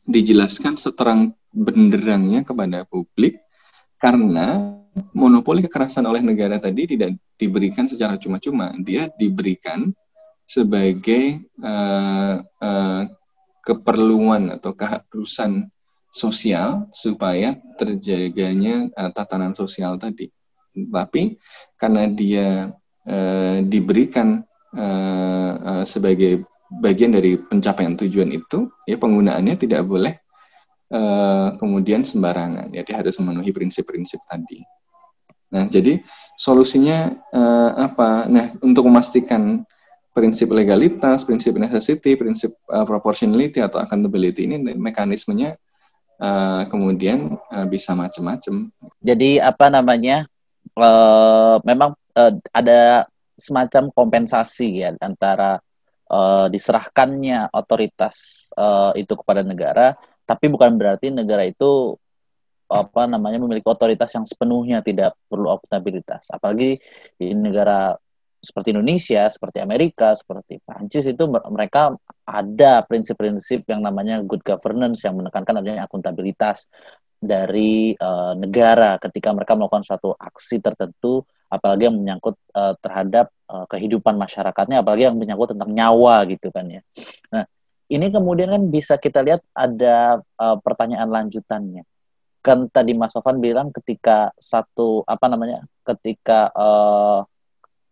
dijelaskan 0.05 0.77
seterang 0.77 1.33
benderangnya 1.49 2.45
kepada 2.45 2.85
publik 2.85 3.41
karena 3.97 4.77
monopoli 5.17 5.65
kekerasan 5.65 6.05
oleh 6.05 6.21
negara 6.21 6.61
tadi 6.61 6.93
tidak 6.93 7.17
diberikan 7.41 7.89
secara 7.89 8.21
cuma-cuma, 8.21 8.69
dia 8.85 9.09
diberikan 9.17 9.89
sebagai 10.45 11.41
uh, 11.57 12.37
uh, 12.37 13.03
keperluan 13.65 14.61
atau 14.61 14.77
keharusan 14.77 15.73
sosial 16.13 16.85
supaya 16.93 17.57
terjaganya 17.81 18.93
uh, 18.93 19.09
tatanan 19.09 19.57
sosial 19.57 19.97
tadi 19.97 20.29
tapi 20.71 21.37
karena 21.75 22.07
dia 22.07 22.71
uh, 23.07 23.57
diberikan 23.65 24.41
uh, 24.75 25.53
uh, 25.59 25.83
sebagai 25.83 26.45
bagian 26.79 27.11
dari 27.15 27.35
pencapaian 27.35 27.95
tujuan 27.99 28.31
itu, 28.31 28.71
ya 28.87 28.95
penggunaannya 28.95 29.55
tidak 29.59 29.83
boleh 29.85 30.15
kemudian 31.55 32.03
sembarangan. 32.03 32.67
Ya, 32.75 32.83
dia 32.83 32.99
harus 32.99 33.15
memenuhi 33.15 33.55
prinsip-prinsip 33.55 34.19
tadi. 34.27 34.59
Nah, 35.55 35.63
jadi 35.63 36.03
solusinya 36.35 37.15
apa? 37.79 38.27
Nah, 38.27 38.51
untuk 38.59 38.91
memastikan 38.91 39.63
prinsip 40.11 40.51
legalitas, 40.51 41.23
prinsip 41.23 41.55
necessity, 41.55 42.19
prinsip 42.19 42.51
uh, 42.67 42.83
proportionality 42.83 43.63
atau 43.63 43.79
accountability 43.79 44.43
ini 44.47 44.59
mekanismenya 44.75 45.55
uh, 46.19 46.67
kemudian 46.67 47.39
uh, 47.51 47.67
bisa 47.67 47.95
macam-macam. 47.95 48.67
Jadi 48.99 49.39
apa 49.39 49.71
namanya? 49.71 50.27
Uh, 50.77 51.57
memang 51.65 51.95
uh, 52.15 52.33
ada 52.51 53.07
semacam 53.35 53.89
kompensasi 53.89 54.85
ya 54.85 54.89
antara 55.01 55.57
uh, 56.11 56.45
diserahkannya 56.51 57.49
otoritas 57.55 58.47
uh, 58.53 58.93
itu 58.93 59.13
kepada 59.17 59.41
negara, 59.41 59.97
tapi 60.27 60.51
bukan 60.51 60.77
berarti 60.77 61.09
negara 61.09 61.47
itu 61.47 61.97
apa 62.71 63.03
namanya 63.03 63.35
memiliki 63.43 63.67
otoritas 63.67 64.15
yang 64.15 64.23
sepenuhnya 64.23 64.79
tidak 64.79 65.17
perlu 65.27 65.51
akuntabilitas. 65.51 66.31
Apalagi 66.31 66.79
di 67.19 67.35
negara 67.35 67.91
seperti 68.41 68.73
Indonesia, 68.73 69.27
seperti 69.29 69.61
Amerika, 69.61 70.17
seperti 70.17 70.57
Prancis 70.65 71.05
itu 71.05 71.23
mereka 71.29 71.93
ada 72.25 72.81
prinsip-prinsip 72.87 73.67
yang 73.69 73.85
namanya 73.85 74.23
good 74.25 74.41
governance 74.41 75.03
yang 75.05 75.19
menekankan 75.19 75.61
adanya 75.61 75.85
akuntabilitas 75.85 76.65
dari 77.21 77.93
uh, 77.93 78.33
negara 78.33 78.97
ketika 78.97 79.29
mereka 79.29 79.53
melakukan 79.53 79.85
suatu 79.85 80.17
aksi 80.17 80.57
tertentu 80.57 81.21
apalagi 81.53 81.85
yang 81.85 82.01
menyangkut 82.01 82.33
uh, 82.57 82.73
terhadap 82.81 83.29
uh, 83.45 83.69
kehidupan 83.69 84.17
masyarakatnya 84.17 84.81
apalagi 84.81 85.05
yang 85.05 85.13
menyangkut 85.13 85.53
tentang 85.53 85.69
nyawa 85.69 86.25
gitu 86.25 86.49
kan 86.49 86.65
ya. 86.65 86.81
Nah, 87.29 87.45
ini 87.91 88.09
kemudian 88.09 88.49
kan 88.49 88.63
bisa 88.73 88.97
kita 88.97 89.21
lihat 89.21 89.45
ada 89.53 90.17
uh, 90.41 90.57
pertanyaan 90.63 91.11
lanjutannya. 91.11 91.85
Kan 92.41 92.65
tadi 92.73 92.97
Mas 92.97 93.13
Sofan 93.13 93.37
bilang 93.37 93.69
ketika 93.69 94.33
satu 94.41 95.05
apa 95.05 95.29
namanya? 95.29 95.61
ketika 95.85 96.49
uh, 96.57 97.21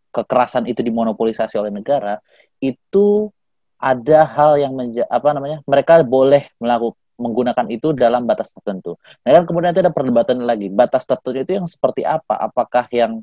kekerasan 0.10 0.66
itu 0.66 0.82
dimonopolisasi 0.82 1.60
oleh 1.62 1.70
negara, 1.70 2.18
itu 2.58 3.30
ada 3.78 4.26
hal 4.26 4.58
yang 4.58 4.74
apa 5.06 5.30
namanya? 5.38 5.62
mereka 5.70 6.02
boleh 6.02 6.50
melakukan 6.58 6.98
menggunakan 7.20 7.68
itu 7.68 7.92
dalam 7.92 8.24
batas 8.24 8.56
tertentu. 8.56 8.96
Nah 9.28 9.32
kan 9.36 9.44
kemudian 9.44 9.76
itu 9.76 9.84
ada 9.84 9.94
perdebatan 9.94 10.42
lagi. 10.48 10.72
Batas 10.72 11.04
tertentu 11.04 11.44
itu 11.44 11.52
yang 11.60 11.68
seperti 11.68 12.08
apa? 12.08 12.40
Apakah 12.40 12.88
yang 12.90 13.22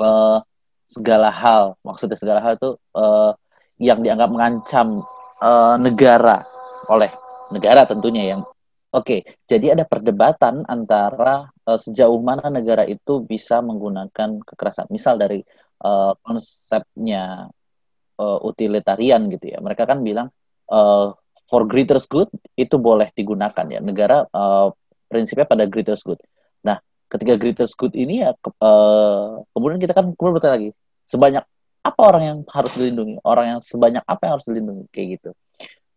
uh, 0.00 0.40
segala 0.88 1.28
hal, 1.28 1.76
maksudnya 1.84 2.16
segala 2.16 2.40
hal 2.40 2.56
itu 2.56 2.80
uh, 2.96 3.36
yang 3.76 4.00
dianggap 4.00 4.28
mengancam 4.32 5.04
uh, 5.38 5.76
negara 5.76 6.42
oleh 6.88 7.12
negara 7.52 7.84
tentunya 7.84 8.34
yang 8.34 8.40
oke. 8.90 9.04
Okay, 9.04 9.20
jadi 9.44 9.76
ada 9.76 9.84
perdebatan 9.84 10.64
antara 10.64 11.52
uh, 11.68 11.78
sejauh 11.78 12.18
mana 12.24 12.48
negara 12.48 12.88
itu 12.88 13.20
bisa 13.20 13.60
menggunakan 13.60 14.40
kekerasan. 14.42 14.88
Misal 14.88 15.20
dari 15.20 15.44
uh, 15.84 16.16
konsepnya 16.24 17.52
uh, 18.18 18.38
utilitarian 18.42 19.28
gitu 19.28 19.52
ya. 19.52 19.58
Mereka 19.60 19.84
kan 19.84 20.00
bilang 20.00 20.32
uh, 20.72 21.14
for 21.48 21.64
greater 21.64 21.96
good 22.06 22.28
itu 22.54 22.76
boleh 22.76 23.08
digunakan 23.16 23.64
ya. 23.66 23.80
Negara 23.80 24.28
uh, 24.30 24.68
prinsipnya 25.08 25.48
pada 25.48 25.64
greater 25.64 25.96
good. 26.04 26.20
Nah, 26.60 26.78
ketika 27.08 27.34
greater 27.40 27.64
good 27.64 27.96
ini 27.96 28.22
ya 28.22 28.36
ke, 28.36 28.52
uh, 28.60 29.40
kemudian 29.56 29.80
kita 29.80 29.96
kan 29.96 30.12
kemudian 30.12 30.36
bertanya 30.36 30.54
lagi 30.60 30.70
sebanyak 31.08 31.44
apa 31.80 32.00
orang 32.04 32.22
yang 32.22 32.38
harus 32.52 32.72
dilindungi, 32.76 33.16
orang 33.24 33.56
yang 33.56 33.60
sebanyak 33.64 34.04
apa 34.04 34.22
yang 34.28 34.32
harus 34.36 34.46
dilindungi 34.46 34.84
kayak 34.92 35.08
gitu. 35.18 35.30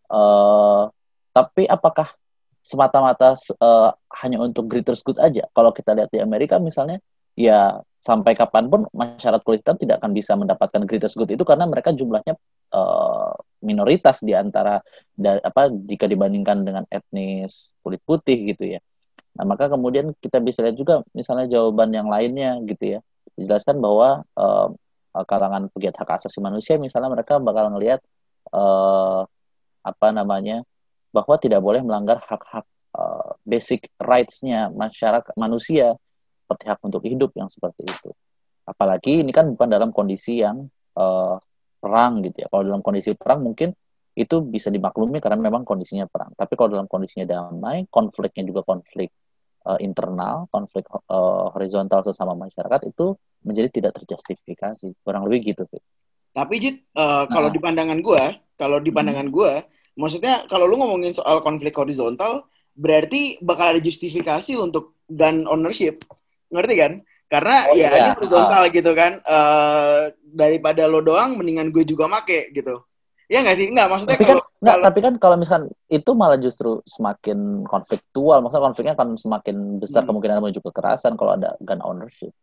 Uh, 0.07 0.87
tapi 1.35 1.67
apakah 1.67 2.15
semata-mata 2.63 3.35
uh, 3.59 3.91
hanya 4.23 4.39
untuk 4.39 4.71
greater 4.71 4.95
good 5.03 5.19
aja? 5.19 5.43
Kalau 5.51 5.75
kita 5.75 5.91
lihat 5.91 6.09
di 6.13 6.23
Amerika 6.23 6.63
misalnya, 6.63 7.03
ya 7.35 7.79
sampai 8.01 8.33
kapan 8.33 8.65
pun 8.65 8.89
masyarakat 8.89 9.41
kulit 9.45 9.61
hitam 9.61 9.77
tidak 9.77 10.01
akan 10.01 10.11
bisa 10.17 10.33
mendapatkan 10.33 10.81
greatest 10.89 11.13
good 11.13 11.29
itu 11.29 11.45
karena 11.45 11.69
mereka 11.69 11.93
jumlahnya 11.93 12.33
uh, 12.73 13.37
minoritas 13.61 14.25
di 14.25 14.33
antara 14.33 14.81
da, 15.13 15.37
apa 15.45 15.69
jika 15.69 16.09
dibandingkan 16.09 16.65
dengan 16.65 16.83
etnis 16.89 17.69
kulit 17.85 18.01
putih 18.01 18.57
gitu 18.57 18.73
ya. 18.77 18.81
Nah, 19.37 19.47
maka 19.47 19.71
kemudian 19.71 20.11
kita 20.17 20.41
bisa 20.43 20.65
lihat 20.65 20.75
juga 20.75 21.05
misalnya 21.13 21.47
jawaban 21.47 21.93
yang 21.93 22.09
lainnya 22.09 22.57
gitu 22.65 22.97
ya. 22.97 22.99
Dijelaskan 23.37 23.77
bahwa 23.79 24.25
uh, 24.33 24.67
kalangan 25.29 25.69
pegiat 25.69 25.95
hak 26.01 26.25
asasi 26.25 26.41
manusia 26.41 26.81
misalnya 26.81 27.13
mereka 27.13 27.37
bakal 27.37 27.69
ngelihat 27.69 28.01
uh, 28.49 29.23
apa 29.85 30.07
namanya 30.09 30.65
bahwa 31.13 31.35
tidak 31.37 31.61
boleh 31.61 31.85
melanggar 31.85 32.17
hak-hak 32.23 32.65
uh, 32.97 33.35
basic 33.45 33.91
rights-nya 34.01 34.73
masyarakat 34.73 35.37
manusia 35.37 35.93
seperti 36.51 36.67
hak 36.67 36.83
untuk 36.83 37.07
hidup 37.07 37.31
yang 37.39 37.47
seperti 37.47 37.87
itu. 37.87 38.11
Apalagi 38.67 39.23
ini 39.23 39.31
kan 39.31 39.47
bukan 39.55 39.71
dalam 39.71 39.95
kondisi 39.95 40.43
yang 40.43 40.67
uh, 40.99 41.39
perang 41.79 42.19
gitu 42.27 42.43
ya. 42.43 42.47
Kalau 42.51 42.67
dalam 42.67 42.83
kondisi 42.83 43.15
perang 43.15 43.39
mungkin 43.39 43.71
itu 44.11 44.43
bisa 44.43 44.67
dimaklumi 44.67 45.23
karena 45.23 45.39
memang 45.39 45.63
kondisinya 45.63 46.03
perang. 46.11 46.35
Tapi 46.35 46.59
kalau 46.59 46.75
dalam 46.75 46.91
kondisinya 46.91 47.23
damai, 47.23 47.87
konfliknya 47.87 48.43
juga 48.43 48.67
konflik 48.67 49.15
uh, 49.63 49.79
internal, 49.79 50.51
konflik 50.51 50.83
uh, 50.91 51.47
horizontal 51.55 52.03
sesama 52.03 52.35
masyarakat 52.35 52.91
itu 52.91 53.15
menjadi 53.47 53.71
tidak 53.71 54.03
terjustifikasi. 54.03 54.91
Kurang 54.99 55.31
lebih 55.31 55.55
gitu. 55.55 55.63
Tapi 56.35 56.55
Jit, 56.59 56.75
uh, 56.99 57.23
kalau 57.31 57.47
nah. 57.47 57.55
di 57.55 57.59
pandangan 57.63 57.99
gue, 58.03 58.23
kalau 58.59 58.83
di 58.83 58.91
hmm. 58.91 58.97
pandangan 58.99 59.27
hmm. 59.31 59.35
gue, 59.35 59.51
maksudnya 59.95 60.43
kalau 60.51 60.67
lu 60.67 60.75
ngomongin 60.75 61.15
soal 61.15 61.39
konflik 61.39 61.71
horizontal, 61.75 62.51
berarti 62.75 63.39
bakal 63.43 63.75
ada 63.75 63.81
justifikasi 63.83 64.55
untuk 64.59 64.99
gun 65.11 65.43
ownership 65.47 66.03
ngerti 66.51 66.75
kan? 66.77 66.93
Karena 67.31 67.71
oh, 67.71 67.75
ya 67.79 67.87
iya. 67.87 67.89
ini 67.95 68.09
horizontal 68.19 68.63
uh. 68.67 68.69
gitu 68.69 68.91
kan. 68.91 69.11
Uh, 69.23 70.11
daripada 70.35 70.83
lo 70.85 70.99
doang, 70.99 71.39
mendingan 71.39 71.71
gue 71.71 71.87
juga 71.87 72.11
make 72.11 72.51
gitu. 72.51 72.83
Ya 73.31 73.39
nggak 73.39 73.55
sih? 73.55 73.67
Nggak, 73.71 73.87
maksudnya 73.87 74.19
tapi 74.19 74.27
kan 74.27 74.35
kalau, 74.35 74.43
kan, 74.43 74.59
enggak, 74.59 74.77
tapi 74.83 74.99
kan 74.99 75.13
kalau 75.15 75.35
misalkan 75.39 75.65
itu 75.87 76.11
malah 76.11 76.35
justru 76.35 76.83
semakin 76.83 77.63
konfliktual. 77.63 78.43
Maksudnya 78.43 78.65
konfliknya 78.67 78.93
akan 78.99 79.09
semakin 79.15 79.55
besar 79.79 80.03
hmm. 80.03 80.07
kemungkinan 80.11 80.43
menuju 80.43 80.59
kekerasan 80.59 81.15
kalau 81.15 81.39
ada 81.39 81.55
gun 81.63 81.79
ownership. 81.79 82.35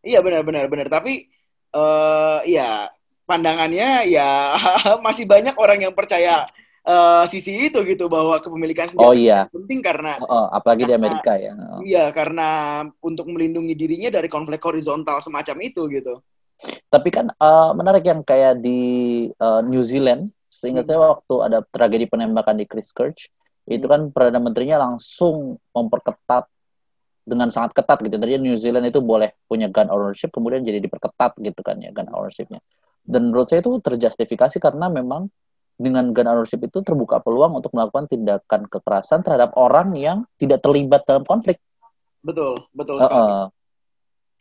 Iya 0.00 0.24
benar 0.24 0.40
benar 0.48 0.64
benar. 0.72 0.88
Tapi 0.88 1.28
uh, 1.76 2.40
ya 2.48 2.88
pandangannya 3.28 4.08
ya 4.08 4.56
masih 5.06 5.28
banyak 5.28 5.52
orang 5.60 5.84
yang 5.84 5.92
percaya 5.92 6.48
uh, 6.86 7.24
sisi 7.30 7.70
itu 7.70 7.78
gitu 7.86 8.10
bahwa 8.10 8.38
kepemilikan 8.42 8.90
senjata 8.90 9.08
oh, 9.08 9.14
iya. 9.14 9.46
penting 9.50 9.80
karena 9.82 10.18
oh, 10.18 10.26
oh, 10.26 10.46
apalagi 10.50 10.86
karena, 10.86 10.90
di 10.90 10.98
Amerika 10.98 11.32
ya. 11.38 11.52
Oh. 11.54 11.80
Iya, 11.82 12.04
karena 12.10 12.48
untuk 13.02 13.26
melindungi 13.30 13.74
dirinya 13.78 14.10
dari 14.10 14.28
konflik 14.30 14.62
horizontal 14.62 15.22
semacam 15.22 15.56
itu 15.62 15.82
gitu. 15.90 16.22
Tapi 16.62 17.08
kan 17.10 17.26
uh, 17.42 17.74
menarik 17.74 18.06
yang 18.06 18.22
kayak 18.22 18.62
di 18.62 18.80
uh, 19.38 19.62
New 19.66 19.82
Zealand, 19.82 20.30
seingat 20.46 20.86
hmm. 20.86 20.90
saya 20.94 20.98
waktu 21.18 21.34
ada 21.42 21.58
tragedi 21.66 22.06
penembakan 22.06 22.60
di 22.62 22.66
Christchurch, 22.68 23.30
hmm. 23.66 23.76
itu 23.78 23.86
kan 23.90 24.00
perdana 24.14 24.38
menterinya 24.38 24.86
langsung 24.86 25.58
memperketat 25.74 26.46
dengan 27.22 27.50
sangat 27.50 27.74
ketat 27.74 28.02
gitu. 28.02 28.14
Tadinya 28.18 28.42
New 28.42 28.58
Zealand 28.58 28.86
itu 28.90 28.98
boleh 29.02 29.34
punya 29.46 29.70
gun 29.70 29.90
ownership, 29.90 30.30
kemudian 30.30 30.62
jadi 30.62 30.82
diperketat 30.82 31.38
gitu 31.38 31.60
kan 31.62 31.78
ya 31.82 31.90
gun 31.90 32.10
ownershipnya. 32.10 32.62
Dan 33.02 33.30
menurut 33.30 33.50
saya 33.50 33.58
itu 33.62 33.82
terjustifikasi 33.82 34.62
karena 34.62 34.86
memang 34.86 35.26
dengan 35.82 36.14
gun 36.14 36.30
ownership 36.30 36.62
itu 36.62 36.78
terbuka 36.80 37.18
peluang 37.18 37.58
untuk 37.58 37.74
melakukan 37.74 38.06
tindakan 38.06 38.70
kekerasan 38.70 39.26
terhadap 39.26 39.50
orang 39.58 39.92
yang 39.98 40.22
tidak 40.38 40.62
terlibat 40.62 41.02
dalam 41.02 41.26
konflik. 41.26 41.58
Betul, 42.22 42.62
betul 42.70 43.02
sekali. 43.02 43.18
Uh 43.18 43.26
-uh. 43.26 43.46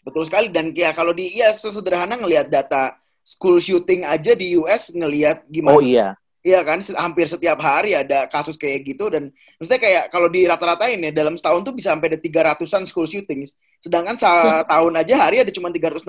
Betul 0.01 0.23
sekali 0.25 0.47
dan 0.49 0.73
ya 0.73 0.93
kalau 0.93 1.13
di 1.13 1.29
ya 1.33 1.53
sesederhana 1.53 2.17
ngelihat 2.17 2.49
data 2.49 2.97
school 3.21 3.61
shooting 3.61 4.01
aja 4.05 4.33
di 4.33 4.57
US 4.57 4.89
ngelihat 4.93 5.45
gimana. 5.49 5.77
Oh 5.77 5.81
iya. 5.81 6.17
Iya 6.41 6.65
kan, 6.65 6.81
hampir 6.97 7.29
setiap 7.29 7.61
hari 7.61 7.93
ada 7.93 8.25
kasus 8.25 8.57
kayak 8.57 8.81
gitu 8.81 9.13
dan 9.13 9.29
maksudnya 9.61 9.77
kayak 9.77 10.03
kalau 10.09 10.25
di 10.25 10.49
rata-ratain 10.49 10.97
ya 10.97 11.13
dalam 11.13 11.37
setahun 11.37 11.61
tuh 11.61 11.69
bisa 11.77 11.93
sampai 11.93 12.09
ada 12.09 12.17
300-an 12.17 12.89
school 12.89 13.05
shooting. 13.05 13.45
Sedangkan 13.81 14.13
setahun 14.13 14.93
aja 14.93 15.15
hari 15.25 15.41
ada 15.41 15.49
cuma 15.49 15.73
365 15.73 16.05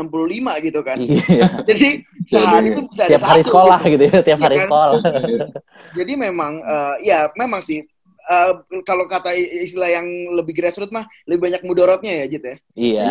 gitu 0.69 0.81
kan. 0.85 0.97
Iya. 1.01 1.49
Jadi 1.69 1.89
sehari 2.29 2.69
itu 2.69 2.81
bisa 2.85 3.03
ada 3.09 3.11
tiap 3.17 3.25
hari 3.25 3.43
sekolah 3.43 3.81
gitu, 3.89 3.93
gitu 3.97 4.05
ya, 4.05 4.21
tiap 4.21 4.39
iya 4.39 4.45
hari 4.45 4.57
kan? 4.61 4.67
sekolah. 4.69 5.01
Jadi 5.99 6.13
memang 6.17 6.53
uh, 6.61 6.95
ya 7.01 7.33
memang 7.33 7.65
sih 7.65 7.81
uh, 8.29 8.53
kalau 8.85 9.09
kata 9.09 9.33
istilah 9.35 9.89
yang 9.89 10.07
lebih 10.37 10.53
grassroots 10.53 10.93
mah 10.93 11.09
lebih 11.25 11.49
banyak 11.49 11.63
mudorotnya 11.65 12.13
ya 12.23 12.25
Jit 12.29 12.45
ya. 12.45 12.57
Iya. 12.77 13.05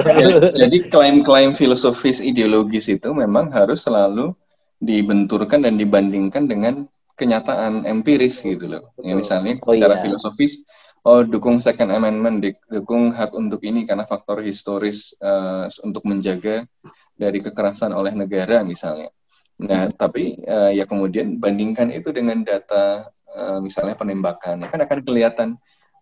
Jadi 0.62 0.76
klaim-klaim 0.86 1.52
filosofis 1.52 2.22
ideologis 2.22 2.86
itu 2.86 3.10
memang 3.10 3.50
harus 3.50 3.82
selalu 3.82 4.32
dibenturkan 4.78 5.64
dan 5.64 5.74
dibandingkan 5.80 6.46
dengan 6.46 6.86
kenyataan 7.16 7.88
empiris 7.88 8.44
gitu 8.44 8.68
loh. 8.68 8.92
Ya 9.00 9.16
misalnya 9.16 9.56
oh, 9.64 9.72
secara 9.72 9.96
iya. 9.96 10.02
filosofis, 10.04 10.52
oh 11.06 11.22
dukung 11.22 11.62
Second 11.62 11.94
Amendment, 11.94 12.42
dukung 12.66 13.14
hak 13.14 13.30
untuk 13.30 13.62
ini 13.62 13.86
karena 13.86 14.02
faktor 14.02 14.42
historis 14.42 15.14
uh, 15.22 15.70
untuk 15.86 16.02
menjaga 16.02 16.66
dari 17.14 17.38
kekerasan 17.38 17.94
oleh 17.94 18.10
negara 18.10 18.66
misalnya. 18.66 19.08
Nah, 19.62 19.88
tapi 19.94 20.36
uh, 20.44 20.74
ya 20.74 20.84
kemudian 20.84 21.38
bandingkan 21.38 21.94
itu 21.94 22.10
dengan 22.10 22.42
data 22.42 23.06
uh, 23.38 23.62
misalnya 23.62 23.94
penembakan, 23.94 24.66
ya 24.66 24.68
kan 24.68 24.82
akan 24.82 25.00
kelihatan 25.06 25.48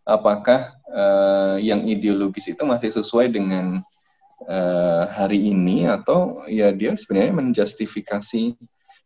apakah 0.08 0.72
uh, 0.88 1.56
yang 1.60 1.84
ideologis 1.84 2.48
itu 2.48 2.64
masih 2.64 2.90
sesuai 2.90 3.28
dengan 3.28 3.84
uh, 4.48 5.04
hari 5.12 5.52
ini 5.52 5.84
atau 5.84 6.42
ya 6.48 6.72
dia 6.72 6.96
sebenarnya 6.96 7.36
menjustifikasi 7.44 8.56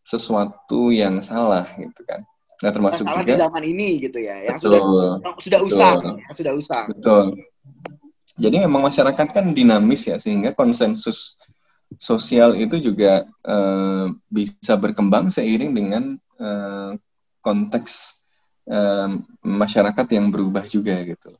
sesuatu 0.07 0.95
yang 0.95 1.21
salah 1.21 1.67
gitu 1.77 2.07
kan. 2.07 2.23
Nah 2.59 2.71
termasuk 2.75 3.07
salah 3.07 3.23
juga 3.23 3.33
di 3.33 3.35
zaman 3.39 3.63
ini 3.63 3.89
gitu 4.03 4.19
ya, 4.19 4.37
yang 4.51 4.59
betul, 4.59 4.71
sudah 4.71 4.81
yang 5.23 5.35
sudah 5.39 5.61
usang, 5.63 5.99
yang 6.19 6.35
sudah 6.35 6.53
usang. 6.59 6.87
Betul. 6.91 7.25
Jadi 8.39 8.57
memang 8.63 8.83
masyarakat 8.87 9.29
kan 9.35 9.47
dinamis 9.51 10.07
ya 10.07 10.19
sehingga 10.19 10.55
konsensus 10.55 11.39
sosial 11.99 12.55
itu 12.59 12.79
juga 12.79 13.27
uh, 13.47 14.07
bisa 14.31 14.75
berkembang 14.79 15.31
seiring 15.31 15.73
dengan 15.75 16.03
uh, 16.39 16.95
konteks 17.43 18.23
uh, 18.71 19.11
masyarakat 19.43 20.07
yang 20.15 20.31
berubah 20.31 20.67
juga 20.67 20.99
gitu. 21.03 21.35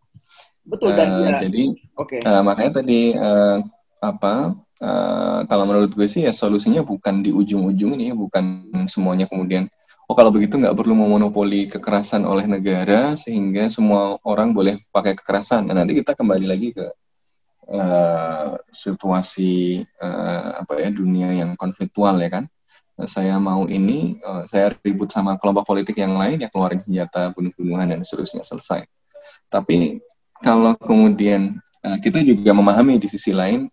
Betul 0.69 0.93
dan 0.95 1.09
Eh, 1.09 1.25
ya, 1.25 1.31
jadi 1.49 1.65
oke. 1.97 2.17
eh, 2.21 2.43
makanya 2.45 2.85
tadi 2.85 3.17
eh, 3.17 3.59
apa 4.05 4.53
eh, 4.85 5.41
kalau 5.49 5.65
menurut 5.65 5.89
gue 5.97 6.05
sih 6.05 6.29
ya 6.29 6.33
solusinya 6.37 6.85
bukan 6.85 7.25
di 7.25 7.33
ujung-ujung 7.33 7.97
ini 7.97 8.13
bukan 8.13 8.69
semuanya 8.85 9.25
kemudian 9.25 9.65
oh 10.09 10.15
kalau 10.17 10.33
begitu 10.33 10.57
nggak 10.57 10.73
perlu 10.73 10.97
memonopoli 10.97 11.69
kekerasan 11.69 12.25
oleh 12.25 12.49
negara 12.49 13.13
sehingga 13.13 13.69
semua 13.69 14.17
orang 14.25 14.57
boleh 14.57 14.81
pakai 14.89 15.13
kekerasan. 15.13 15.69
Nah, 15.69 15.77
nanti 15.77 15.93
kita 16.01 16.17
kembali 16.17 16.47
lagi 16.49 16.73
ke 16.73 16.87
eh, 17.69 18.51
situasi 18.73 19.85
eh, 19.85 20.51
apa 20.57 20.81
ya 20.81 20.89
dunia 20.89 21.37
yang 21.37 21.53
konfliktual 21.61 22.17
ya 22.25 22.41
kan. 22.41 22.45
Eh, 22.97 23.05
Saya 23.05 23.37
mau 23.37 23.69
ini, 23.69 24.17
eh, 24.17 24.43
saya 24.49 24.73
ribut 24.81 25.13
sama 25.13 25.37
kelompok 25.37 25.69
politik 25.69 26.01
yang 26.01 26.17
lain 26.17 26.41
ya 26.41 26.49
keluarin 26.49 26.81
senjata 26.81 27.29
bunuh-bunuhan 27.37 27.93
dan 27.93 28.01
seterusnya 28.01 28.49
selesai. 28.49 28.89
Tapi 29.53 30.01
kalau 30.41 30.73
kemudian 30.81 31.61
kita 31.79 32.27
juga 32.27 32.51
memahami 32.53 32.99
di 32.99 33.07
sisi 33.07 33.31
lain 33.31 33.71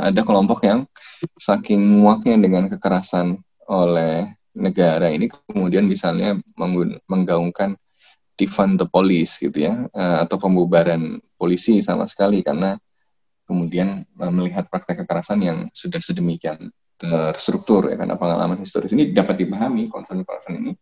ada 0.00 0.22
kelompok 0.22 0.62
yang 0.62 0.86
saking 1.36 2.00
muaknya 2.00 2.38
dengan 2.38 2.70
kekerasan 2.70 3.38
oleh 3.66 4.35
negara 4.56 5.12
ini 5.12 5.28
kemudian 5.28 5.84
misalnya 5.84 6.34
menggaungkan 7.06 7.76
defund 8.36 8.76
the 8.80 8.88
police 8.88 9.40
gitu 9.40 9.68
ya 9.68 9.88
eh, 9.88 10.18
atau 10.24 10.36
pembubaran 10.36 11.16
polisi 11.40 11.80
sama 11.80 12.04
sekali 12.04 12.44
karena 12.44 12.76
kemudian 13.48 14.04
eh, 14.04 14.32
melihat 14.32 14.68
praktek 14.68 15.04
kekerasan 15.04 15.40
yang 15.44 15.58
sudah 15.72 16.00
sedemikian 16.00 16.72
terstruktur 16.96 17.92
ya 17.92 17.96
karena 18.00 18.16
pengalaman 18.16 18.56
historis 18.60 18.92
ini 18.96 19.12
dapat 19.12 19.44
dipahami 19.44 19.92
concern-concern 19.92 20.56
ini. 20.64 20.72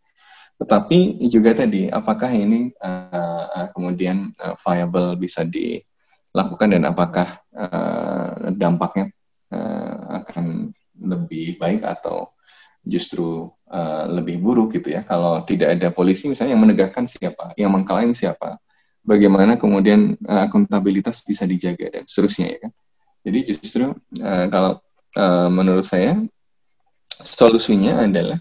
Tetapi 0.55 1.19
juga 1.27 1.51
tadi 1.51 1.91
apakah 1.91 2.31
ini 2.31 2.71
eh, 2.71 3.67
kemudian 3.75 4.31
eh, 4.35 4.55
viable 4.59 5.19
bisa 5.19 5.43
dilakukan 5.43 6.75
dan 6.75 6.83
apakah 6.87 7.39
eh, 7.55 8.51
dampaknya 8.55 9.11
eh, 9.51 9.95
akan 10.23 10.71
lebih 10.95 11.59
baik 11.59 11.83
atau 11.83 12.34
justru 12.85 13.49
eh, 13.67 14.03
lebih 14.13 14.39
buruk 14.39 14.77
gitu 14.77 14.93
ya 14.93 15.01
kalau 15.01 15.41
tidak 15.43 15.75
ada 15.75 15.89
polisi 15.89 16.29
misalnya 16.29 16.53
yang 16.53 16.63
menegakkan 16.63 17.09
siapa 17.09 17.51
yang 17.57 17.73
mengklaim 17.73 18.13
siapa 18.13 18.61
bagaimana 19.01 19.57
kemudian 19.57 20.13
eh, 20.15 20.41
akuntabilitas 20.45 21.25
bisa 21.25 21.49
dijaga 21.49 21.99
dan 21.99 22.03
seterusnya 22.05 22.47
ya 22.55 22.57
kan 22.61 22.71
jadi 23.25 23.39
justru 23.51 23.85
eh, 24.21 24.45
kalau 24.53 24.77
eh, 25.17 25.49
menurut 25.49 25.83
saya 25.83 26.13
solusinya 27.09 28.05
adalah 28.05 28.37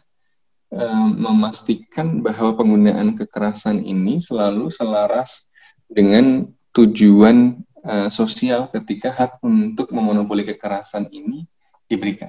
eh, 0.73 1.09
memastikan 1.17 2.21
bahwa 2.21 2.53
penggunaan 2.53 3.17
kekerasan 3.17 3.81
ini 3.81 4.21
selalu 4.21 4.69
selaras 4.69 5.49
dengan 5.89 6.45
tujuan 6.77 7.65
eh, 7.81 8.09
sosial 8.13 8.69
ketika 8.69 9.09
hak 9.09 9.41
untuk 9.41 9.89
memonopoli 9.89 10.45
kekerasan 10.45 11.09
ini 11.09 11.49
diberikan. 11.89 12.29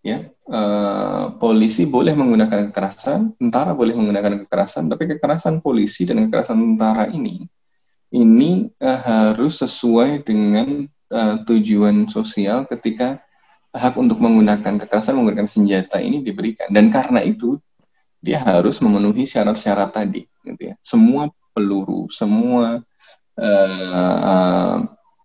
Ya, 0.00 0.32
eh, 0.32 1.24
polisi 1.36 1.84
boleh 1.84 2.16
menggunakan 2.16 2.72
kekerasan, 2.72 3.36
tentara 3.36 3.76
boleh 3.76 3.92
menggunakan 3.92 4.48
kekerasan, 4.48 4.88
tapi 4.88 5.04
kekerasan 5.04 5.60
polisi 5.60 6.08
dan 6.08 6.24
kekerasan 6.24 6.56
tentara 6.56 7.12
ini 7.12 7.44
ini 8.10 8.66
eh, 8.78 9.00
harus 9.06 9.62
sesuai 9.62 10.26
dengan 10.26 10.86
eh, 10.86 11.36
tujuan 11.46 12.10
sosial 12.10 12.66
ketika 12.66 13.22
hak 13.70 13.94
untuk 13.94 14.18
menggunakan 14.18 14.82
kekerasan 14.82 15.14
menggunakan 15.14 15.46
senjata 15.46 16.02
ini 16.02 16.26
diberikan. 16.26 16.66
Dan 16.74 16.90
karena 16.90 17.22
itu 17.22 17.58
dia 18.20 18.42
harus 18.42 18.82
memenuhi 18.82 19.24
syarat-syarat 19.24 19.94
tadi 19.94 20.26
gitu 20.44 20.74
ya. 20.74 20.74
Semua 20.82 21.30
peluru 21.54 22.10
semua 22.10 22.82
eh, 23.38 24.78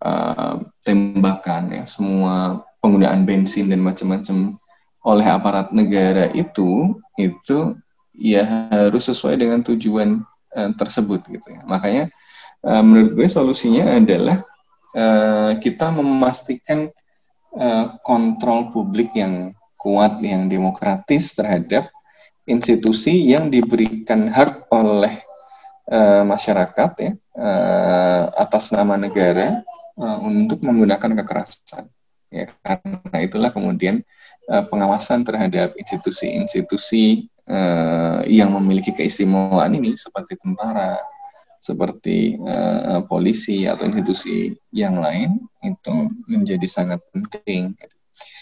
eh, 0.06 0.54
tembakan 0.86 1.62
ya 1.74 1.84
semua 1.90 2.62
penggunaan 2.78 3.26
bensin 3.26 3.66
dan 3.66 3.82
macam-macam 3.82 4.54
oleh 5.06 5.26
aparat 5.30 5.70
negara 5.70 6.26
itu 6.34 6.98
itu 7.14 7.78
ya 8.18 8.42
harus 8.74 9.06
sesuai 9.06 9.38
dengan 9.38 9.62
tujuan 9.62 10.18
eh, 10.58 10.70
tersebut 10.74 11.22
gitu 11.30 11.48
ya 11.54 11.62
makanya 11.70 12.10
eh, 12.66 12.82
menurut 12.82 13.14
gue 13.14 13.28
solusinya 13.30 13.94
adalah 13.94 14.42
eh, 14.96 15.52
kita 15.62 15.94
memastikan 15.94 16.90
eh, 17.54 17.86
kontrol 18.02 18.74
publik 18.74 19.14
yang 19.14 19.54
kuat, 19.78 20.18
yang 20.18 20.50
demokratis 20.50 21.38
terhadap 21.38 21.86
institusi 22.50 23.30
yang 23.30 23.46
diberikan 23.46 24.26
hak 24.26 24.66
oleh 24.74 25.22
eh, 25.86 26.22
masyarakat 26.26 26.90
ya 26.98 27.12
eh, 27.14 28.22
atas 28.34 28.74
nama 28.74 28.98
negara 28.98 29.62
eh, 29.94 30.18
untuk 30.26 30.58
menggunakan 30.66 31.14
kekerasan. 31.22 31.86
Ya, 32.26 32.50
karena 32.66 33.18
itulah 33.22 33.50
kemudian 33.54 34.02
eh, 34.50 34.64
pengawasan 34.66 35.22
terhadap 35.22 35.78
institusi-institusi 35.78 37.30
eh, 37.46 38.20
yang 38.26 38.50
memiliki 38.58 38.90
keistimewaan 38.90 39.78
ini 39.78 39.94
seperti 39.94 40.34
tentara, 40.34 40.98
seperti 41.62 42.34
eh, 42.34 43.00
polisi 43.06 43.70
atau 43.70 43.86
institusi 43.86 44.54
yang 44.74 44.98
lain 44.98 45.38
itu 45.62 45.94
menjadi 46.26 46.66
sangat 46.66 46.98
penting. 47.14 47.78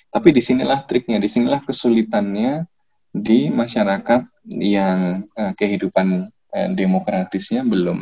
Tapi 0.09 0.29
di 0.33 0.41
sinilah 0.41 0.87
triknya, 0.89 1.21
di 1.21 1.29
sinilah 1.29 1.61
kesulitannya 1.67 2.65
di 3.13 3.53
masyarakat 3.53 4.49
yang 4.49 5.29
eh, 5.29 5.53
kehidupan 5.61 6.25
eh, 6.57 6.71
demokratisnya 6.73 7.69
belum 7.69 8.01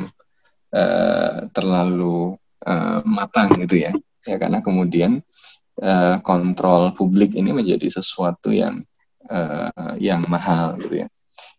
eh, 0.73 1.51
terlalu 1.51 2.39
eh, 2.63 3.01
matang 3.03 3.51
gitu 3.59 3.83
ya. 3.83 3.93
Ya 4.23 4.39
karena 4.39 4.63
kemudian 4.63 5.19
eh, 5.81 6.17
kontrol 6.21 6.93
publik 6.93 7.33
ini 7.39 7.55
menjadi 7.55 7.89
sesuatu 7.89 8.53
yang 8.53 8.81
eh, 9.31 9.93
yang 10.03 10.27
mahal 10.29 10.77
gitu 10.81 11.07
ya. 11.07 11.09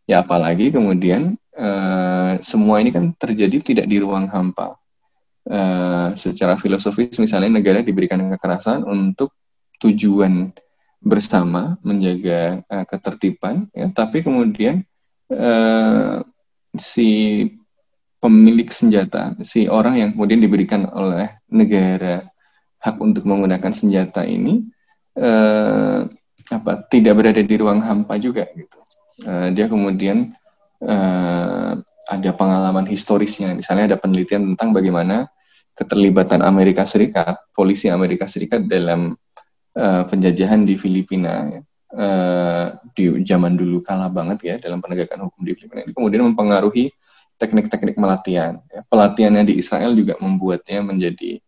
Ya 0.04 0.22
apalagi 0.22 0.70
kemudian 0.70 1.40
eh, 1.56 2.34
semua 2.44 2.84
ini 2.84 2.92
kan 2.92 3.16
terjadi 3.16 3.58
tidak 3.64 3.86
di 3.88 3.98
ruang 4.04 4.28
hampa. 4.30 4.76
Eh, 5.44 6.08
secara 6.16 6.56
filosofis 6.56 7.20
misalnya 7.20 7.60
negara 7.60 7.84
diberikan 7.84 8.20
kekerasan 8.32 8.88
untuk 8.88 9.36
tujuan 9.84 10.56
bersama 11.04 11.76
menjaga 11.84 12.64
eh, 12.64 12.86
ketertiban, 12.88 13.68
ya, 13.76 13.92
tapi 13.92 14.24
kemudian 14.24 14.88
eh, 15.28 16.18
si 16.72 17.44
pemilik 18.24 18.72
senjata, 18.72 19.36
si 19.44 19.68
orang 19.68 20.00
yang 20.00 20.10
kemudian 20.16 20.40
diberikan 20.40 20.88
oleh 20.96 21.28
negara 21.52 22.24
hak 22.84 23.00
untuk 23.00 23.24
menggunakan 23.24 23.72
senjata 23.72 24.28
ini 24.28 24.68
eh, 25.16 26.00
apa 26.52 26.72
tidak 26.92 27.14
berada 27.16 27.40
di 27.40 27.56
ruang 27.56 27.80
hampa 27.80 28.20
juga 28.20 28.44
gitu. 28.54 28.80
Eh, 29.24 29.48
dia 29.56 29.72
kemudian 29.72 30.36
eh, 30.84 31.72
ada 32.04 32.32
pengalaman 32.36 32.84
historisnya, 32.84 33.56
misalnya 33.56 33.96
ada 33.96 33.98
penelitian 33.98 34.54
tentang 34.54 34.76
bagaimana 34.76 35.32
keterlibatan 35.74 36.44
Amerika 36.44 36.84
Serikat, 36.84 37.40
polisi 37.56 37.88
Amerika 37.88 38.28
Serikat 38.28 38.68
dalam 38.68 39.16
eh, 39.74 40.04
penjajahan 40.04 40.68
di 40.68 40.76
Filipina 40.76 41.48
ya, 41.48 41.62
eh, 41.96 42.66
di 42.92 43.24
zaman 43.24 43.56
dulu 43.56 43.80
kalah 43.80 44.12
banget 44.12 44.40
ya 44.44 44.56
dalam 44.60 44.84
penegakan 44.84 45.32
hukum 45.32 45.42
di 45.48 45.56
Filipina 45.56 45.88
ini 45.88 45.96
kemudian 45.96 46.28
mempengaruhi 46.28 46.92
teknik-teknik 47.40 47.96
pelatihan. 47.98 48.60
Ya. 48.70 48.84
Pelatihannya 48.86 49.44
di 49.48 49.54
Israel 49.58 49.96
juga 49.96 50.20
membuatnya 50.20 50.84
menjadi 50.86 51.42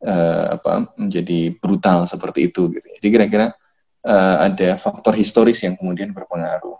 eh, 0.00 0.46
apa 0.56 0.92
menjadi 0.96 1.54
brutal 1.56 2.08
seperti 2.08 2.48
itu 2.52 2.72
gitu. 2.72 2.86
Jadi 3.00 3.08
kira-kira 3.08 3.46
eh, 4.04 4.36
ada 4.50 4.68
faktor 4.80 5.14
historis 5.16 5.60
yang 5.64 5.76
kemudian 5.76 6.12
berpengaruh. 6.16 6.76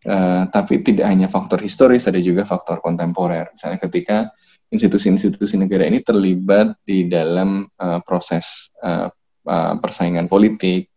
Eh, 0.00 0.42
tapi 0.48 0.80
tidak 0.80 1.06
hanya 1.12 1.28
faktor 1.28 1.60
historis, 1.60 2.08
ada 2.08 2.16
juga 2.16 2.48
faktor 2.48 2.80
kontemporer. 2.80 3.52
Misalnya 3.52 3.78
ketika 3.78 4.32
institusi-institusi 4.70 5.58
negara 5.58 5.84
ini 5.84 6.00
terlibat 6.00 6.78
di 6.86 7.10
dalam 7.10 7.66
eh, 7.66 8.00
proses 8.06 8.70
eh, 8.80 9.10
eh, 9.44 9.74
persaingan 9.76 10.30
politik 10.30 10.88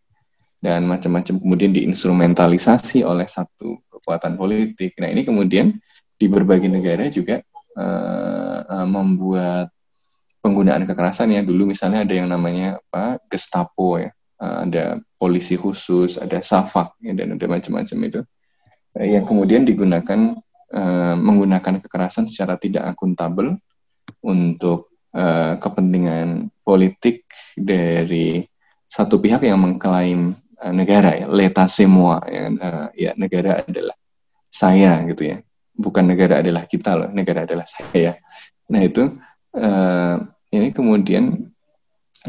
dan 0.63 0.87
macam-macam 0.87 1.43
kemudian 1.43 1.75
diinstrumentalisasi 1.75 3.03
oleh 3.03 3.27
satu 3.27 3.83
kekuatan 3.91 4.39
politik. 4.39 4.95
Nah 5.01 5.11
ini 5.11 5.27
kemudian 5.27 5.75
di 6.15 6.25
berbagai 6.31 6.71
negara 6.71 7.09
juga 7.11 7.43
eh, 7.75 8.59
eh, 8.63 8.87
membuat 8.87 9.72
penggunaan 10.43 10.83
kekerasan 10.83 11.31
ya. 11.31 11.41
Dulu 11.41 11.71
misalnya 11.71 12.03
ada 12.03 12.13
yang 12.13 12.27
namanya 12.27 12.83
apa 12.91 13.23
Gestapo 13.31 13.95
ya, 13.97 14.11
Eh, 14.43 14.57
ada 14.67 14.83
polisi 15.15 15.55
khusus, 15.55 16.19
ada 16.19 16.43
SAFAK 16.43 16.99
ya, 16.99 17.15
dan 17.15 17.39
ada 17.39 17.45
macam-macam 17.47 17.97
itu 18.03 18.19
eh, 18.99 19.15
yang 19.15 19.23
kemudian 19.23 19.63
digunakan 19.63 20.35
eh, 20.73 21.15
menggunakan 21.15 21.79
kekerasan 21.79 22.27
secara 22.27 22.59
tidak 22.59 22.83
akuntabel 22.91 23.55
untuk 24.23 24.91
kepentingan 25.61 26.49
politik 26.65 27.29
dari 27.53 28.41
satu 28.89 29.21
pihak 29.21 29.45
yang 29.45 29.61
mengklaim 29.61 30.33
negara 30.73 31.13
ya, 31.13 31.29
leta 31.29 31.69
semua 31.69 32.17
ya, 32.25 32.49
ya 32.97 33.11
negara 33.13 33.61
adalah 33.61 33.93
saya 34.49 34.97
gitu 35.05 35.29
ya, 35.29 35.37
bukan 35.77 36.09
negara 36.09 36.41
adalah 36.41 36.65
kita 36.65 36.97
loh, 36.97 37.09
negara 37.13 37.45
adalah 37.45 37.61
saya. 37.69 38.17
Nah 38.73 38.81
itu 38.81 39.13
ini 40.53 40.69
kemudian 40.69 41.49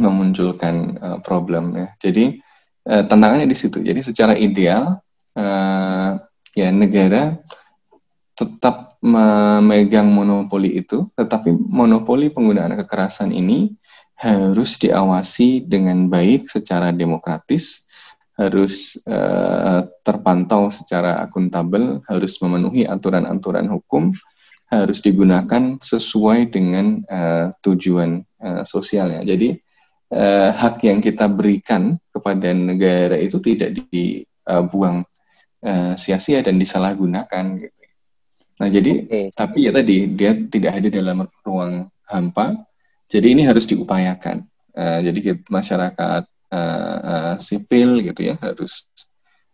memunculkan 0.00 0.96
uh, 0.98 1.18
problem 1.20 1.76
ya. 1.76 1.88
Jadi 2.00 2.40
uh, 2.88 3.04
tantangannya 3.04 3.46
di 3.46 3.58
situ. 3.58 3.84
Jadi 3.84 4.00
secara 4.00 4.34
ideal 4.34 4.96
uh, 5.36 6.10
ya 6.56 6.68
negara 6.72 7.36
tetap 8.34 8.98
memegang 9.04 10.10
monopoli 10.10 10.80
itu, 10.80 11.06
tetapi 11.14 11.54
monopoli 11.54 12.32
penggunaan 12.32 12.74
kekerasan 12.82 13.30
ini 13.30 13.76
harus 14.18 14.80
diawasi 14.80 15.68
dengan 15.68 16.08
baik 16.08 16.48
secara 16.50 16.90
demokratis, 16.90 17.84
harus 18.34 18.98
uh, 19.06 19.86
terpantau 20.02 20.72
secara 20.72 21.22
akuntabel, 21.22 22.02
harus 22.10 22.34
memenuhi 22.42 22.88
aturan-aturan 22.88 23.70
hukum, 23.70 24.10
harus 24.82 24.98
digunakan 24.98 25.78
sesuai 25.78 26.50
dengan 26.50 27.04
uh, 27.06 27.54
tujuan 27.62 28.24
uh, 28.42 28.62
sosialnya. 28.66 29.22
Jadi 29.22 29.54
uh, 30.10 30.50
hak 30.50 30.82
yang 30.82 30.98
kita 30.98 31.30
berikan 31.30 31.94
kepada 32.10 32.50
negara 32.50 33.14
itu 33.14 33.38
tidak 33.38 33.78
dibuang 33.92 35.06
uh, 35.62 35.92
sia-sia 35.94 36.42
dan 36.42 36.58
disalahgunakan. 36.58 37.44
Gitu. 37.62 37.82
Nah 38.54 38.68
jadi 38.70 38.92
okay. 39.06 39.26
tapi 39.34 39.66
ya 39.66 39.72
tadi 39.74 39.96
dia 40.14 40.32
tidak 40.34 40.72
ada 40.82 40.88
dalam 40.90 41.26
ruang 41.42 41.90
hampa. 42.06 42.66
Jadi 43.10 43.36
ini 43.36 43.42
harus 43.46 43.68
diupayakan. 43.68 44.42
Uh, 44.74 44.98
jadi 45.06 45.38
masyarakat 45.46 46.22
uh, 46.50 46.98
uh, 47.02 47.34
sipil 47.38 48.02
gitu 48.02 48.34
ya 48.34 48.34
harus 48.42 48.90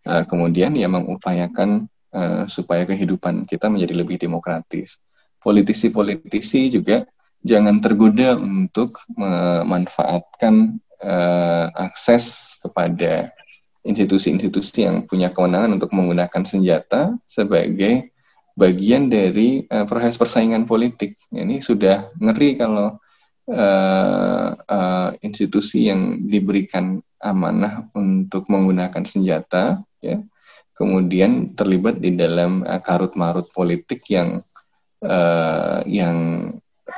uh, 0.08 0.24
kemudian 0.24 0.72
ya 0.72 0.88
mengupayakan 0.88 1.84
uh, 2.14 2.44
supaya 2.48 2.88
kehidupan 2.88 3.44
kita 3.44 3.68
menjadi 3.68 3.94
lebih 4.00 4.16
demokratis. 4.16 5.00
Politisi-politisi 5.40 6.68
juga 6.68 7.08
jangan 7.40 7.80
tergoda 7.80 8.36
untuk 8.36 9.00
memanfaatkan 9.16 10.76
uh, 11.00 11.66
akses 11.72 12.56
kepada 12.60 13.32
institusi-institusi 13.80 14.84
yang 14.84 15.08
punya 15.08 15.32
kewenangan 15.32 15.80
untuk 15.80 15.90
menggunakan 15.96 16.44
senjata 16.44 17.16
sebagai 17.24 18.12
bagian 18.52 19.08
dari 19.08 19.64
uh, 19.72 19.88
proses 19.88 20.20
persaingan 20.20 20.68
politik. 20.68 21.16
Ini 21.32 21.64
sudah 21.64 22.12
ngeri 22.20 22.60
kalau 22.60 23.00
uh, 23.48 24.48
uh, 24.52 25.10
institusi 25.24 25.88
yang 25.88 26.28
diberikan 26.28 27.00
amanah 27.20 27.88
untuk 27.96 28.48
menggunakan 28.52 29.04
senjata, 29.04 29.80
ya, 30.04 30.20
kemudian 30.76 31.52
terlibat 31.56 32.00
di 32.00 32.16
dalam 32.16 32.64
karut 32.80 33.12
marut 33.12 33.44
politik 33.52 34.00
yang 34.08 34.40
uh, 35.04 35.80
yang 35.88 36.50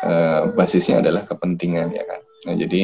uh, 0.03 0.43
basisnya 0.55 1.03
adalah 1.03 1.27
kepentingan, 1.27 1.91
ya 1.95 2.05
kan. 2.07 2.21
Nah, 2.49 2.55
jadi 2.59 2.83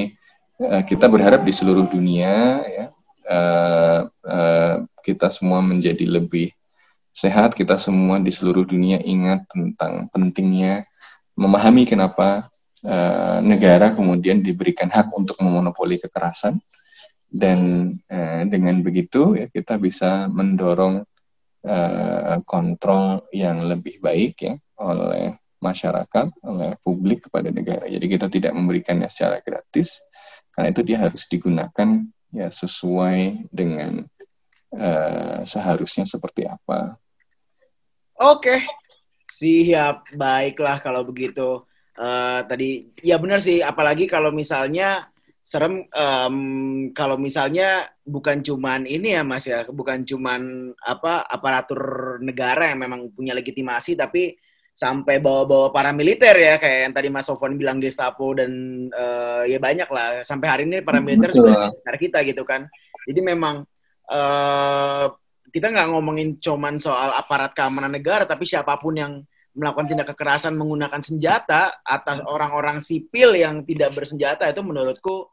uh, 0.62 0.82
kita 0.86 1.06
berharap 1.10 1.42
di 1.42 1.52
seluruh 1.54 1.86
dunia, 1.90 2.62
ya, 2.62 2.86
uh, 3.28 4.00
uh, 4.08 4.76
kita 5.02 5.30
semua 5.30 5.62
menjadi 5.62 6.06
lebih 6.06 6.50
sehat. 7.14 7.58
Kita 7.58 7.76
semua 7.78 8.22
di 8.22 8.30
seluruh 8.30 8.62
dunia 8.62 9.02
ingat 9.02 9.46
tentang 9.50 10.06
pentingnya 10.14 10.86
memahami 11.38 11.86
kenapa 11.86 12.50
uh, 12.82 13.38
negara 13.42 13.94
kemudian 13.94 14.42
diberikan 14.42 14.90
hak 14.90 15.14
untuk 15.14 15.38
memonopoli 15.38 16.02
kekerasan 16.02 16.58
dan 17.30 17.92
uh, 18.10 18.42
dengan 18.48 18.82
begitu 18.82 19.38
ya 19.38 19.46
kita 19.46 19.78
bisa 19.78 20.26
mendorong 20.26 21.06
uh, 21.62 22.36
kontrol 22.42 23.28
yang 23.30 23.62
lebih 23.62 24.02
baik 24.02 24.34
ya 24.42 24.54
oleh 24.78 25.34
masyarakat 25.58 26.26
oleh 26.46 26.70
publik 26.82 27.26
kepada 27.26 27.50
negara. 27.50 27.84
Jadi 27.90 28.06
kita 28.06 28.26
tidak 28.30 28.52
memberikannya 28.54 29.10
secara 29.10 29.42
gratis 29.42 29.98
karena 30.54 30.74
itu 30.74 30.82
dia 30.86 30.98
harus 31.02 31.26
digunakan 31.30 31.88
ya 32.34 32.48
sesuai 32.50 33.50
dengan 33.50 34.02
uh, 34.74 35.42
seharusnya 35.42 36.06
seperti 36.06 36.46
apa. 36.46 36.98
Oke. 38.18 38.66
Siap. 39.30 40.18
Baiklah 40.18 40.82
kalau 40.82 41.06
begitu. 41.06 41.62
Uh, 41.98 42.42
tadi 42.46 42.90
ya 43.02 43.18
benar 43.18 43.42
sih. 43.42 43.62
Apalagi 43.62 44.06
kalau 44.06 44.30
misalnya 44.34 45.06
serem 45.46 45.88
um, 45.94 46.38
kalau 46.92 47.16
misalnya 47.16 47.88
bukan 48.04 48.42
cuman 48.42 48.82
ini 48.86 49.14
ya 49.14 49.22
Mas 49.22 49.46
ya. 49.46 49.62
Bukan 49.66 50.02
cuman 50.02 50.74
apa 50.82 51.22
aparatur 51.26 52.18
negara 52.18 52.74
yang 52.74 52.82
memang 52.82 53.14
punya 53.14 53.34
legitimasi 53.34 53.94
tapi 53.94 54.34
sampai 54.78 55.18
bawa-bawa 55.18 55.74
paramiliter 55.74 56.38
ya 56.38 56.54
kayak 56.54 56.78
yang 56.86 56.94
tadi 56.94 57.08
Mas 57.10 57.26
Sofwan 57.26 57.58
bilang 57.58 57.82
Gestapo 57.82 58.30
dan 58.38 58.50
uh, 58.94 59.42
ya 59.42 59.58
banyak 59.58 59.90
lah. 59.90 60.22
Sampai 60.22 60.46
hari 60.46 60.62
ini 60.70 60.86
paramiliter 60.86 61.34
juga 61.34 61.74
di 61.74 61.98
kita 61.98 62.22
gitu 62.22 62.46
kan. 62.46 62.70
Jadi 63.02 63.18
memang 63.18 63.66
uh, 64.06 65.06
kita 65.50 65.74
nggak 65.74 65.88
ngomongin 65.90 66.38
cuman 66.38 66.78
soal 66.78 67.10
aparat 67.10 67.58
keamanan 67.58 67.90
negara 67.90 68.22
tapi 68.22 68.46
siapa 68.46 68.78
pun 68.78 68.94
yang 68.94 69.12
melakukan 69.58 69.90
tindak 69.90 70.14
kekerasan 70.14 70.54
menggunakan 70.54 71.02
senjata 71.02 71.82
atas 71.82 72.22
orang-orang 72.22 72.78
sipil 72.78 73.34
yang 73.34 73.66
tidak 73.66 73.90
bersenjata 73.98 74.46
itu 74.46 74.62
menurutku 74.62 75.26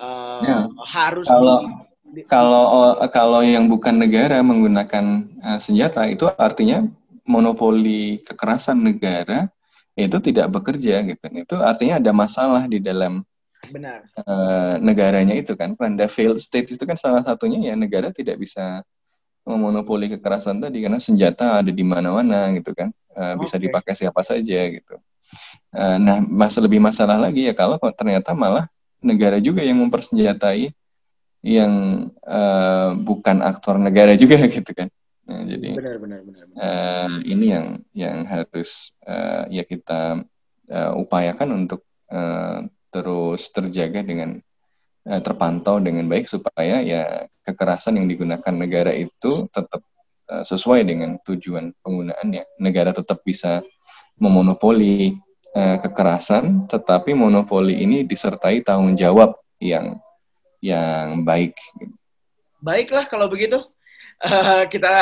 uh, 0.00 0.42
ya. 0.42 0.58
harus 0.90 1.30
kalau 1.30 1.86
di, 2.02 2.20
kalau 2.26 2.98
kalau 3.14 3.40
yang 3.46 3.70
bukan 3.70 4.02
negara 4.02 4.42
menggunakan 4.42 5.22
uh, 5.46 5.58
senjata 5.62 6.10
itu 6.10 6.26
artinya 6.34 6.82
monopoli 7.30 8.18
kekerasan 8.26 8.82
negara 8.82 9.46
itu 9.94 10.18
tidak 10.18 10.50
bekerja 10.50 11.06
gitu. 11.06 11.24
Itu 11.30 11.56
artinya 11.62 12.02
ada 12.02 12.10
masalah 12.10 12.66
di 12.66 12.82
dalam 12.82 13.22
benar. 13.70 14.02
uh, 14.26 14.74
negaranya 14.82 15.38
itu 15.38 15.54
kan. 15.54 15.78
Pada 15.78 16.10
failed 16.10 16.42
state 16.42 16.74
itu 16.74 16.82
kan 16.82 16.98
salah 16.98 17.22
satunya 17.22 17.72
ya 17.72 17.74
negara 17.78 18.10
tidak 18.10 18.42
bisa 18.42 18.82
memonopoli 19.46 20.10
kekerasan 20.12 20.60
tadi 20.60 20.84
karena 20.84 21.00
senjata 21.00 21.62
ada 21.62 21.70
di 21.70 21.84
mana-mana 21.86 22.50
gitu 22.58 22.74
kan. 22.74 22.90
Uh, 23.10 23.34
bisa 23.38 23.58
dipakai 23.58 23.94
siapa 23.94 24.22
saja 24.22 24.58
gitu. 24.70 24.98
Uh, 25.70 25.98
nah, 26.02 26.18
masa 26.22 26.58
lebih 26.58 26.82
masalah 26.82 27.18
lagi 27.18 27.46
ya 27.46 27.54
kalau 27.54 27.78
ternyata 27.94 28.34
malah 28.34 28.66
negara 29.02 29.38
juga 29.38 29.62
yang 29.62 29.80
mempersenjatai 29.86 30.70
yang 31.40 31.72
uh, 32.28 32.92
bukan 33.00 33.40
aktor 33.40 33.80
negara 33.80 34.14
juga 34.16 34.36
gitu 34.56 34.70
kan. 34.76 34.88
Nah, 35.30 35.46
jadi 35.46 35.68
benar, 35.78 35.96
benar, 36.02 36.20
benar, 36.26 36.44
benar. 36.50 36.58
Uh, 36.58 37.10
ini 37.22 37.46
yang 37.54 37.66
yang 37.94 38.18
harus 38.26 38.90
uh, 39.06 39.46
ya 39.46 39.62
kita 39.62 40.26
uh, 40.66 40.92
upayakan 40.98 41.64
untuk 41.64 41.86
uh, 42.10 42.66
terus 42.90 43.46
terjaga 43.54 44.02
dengan 44.02 44.42
uh, 45.06 45.20
terpantau 45.22 45.78
dengan 45.78 46.10
baik 46.10 46.26
supaya 46.26 46.82
ya 46.82 47.30
kekerasan 47.46 48.02
yang 48.02 48.10
digunakan 48.10 48.54
negara 48.58 48.90
itu 48.90 49.46
tetap 49.54 49.86
Eh, 50.30 50.46
sesuai 50.46 50.86
dengan 50.86 51.18
tujuan 51.26 51.74
penggunaannya. 51.82 52.62
Negara 52.62 52.94
tetap 52.94 53.18
bisa 53.26 53.66
memonopoli 54.14 55.18
uh, 55.58 55.80
kekerasan, 55.82 56.70
tetapi 56.70 57.18
monopoli 57.18 57.82
ini 57.82 58.06
disertai 58.06 58.62
tanggung 58.62 58.94
jawab 58.94 59.34
yang 59.58 59.98
yang 60.62 61.26
baik. 61.26 61.56
Baiklah 62.62 63.10
kalau 63.10 63.26
begitu. 63.26 63.58
Uh, 64.20 64.68
kita 64.68 64.92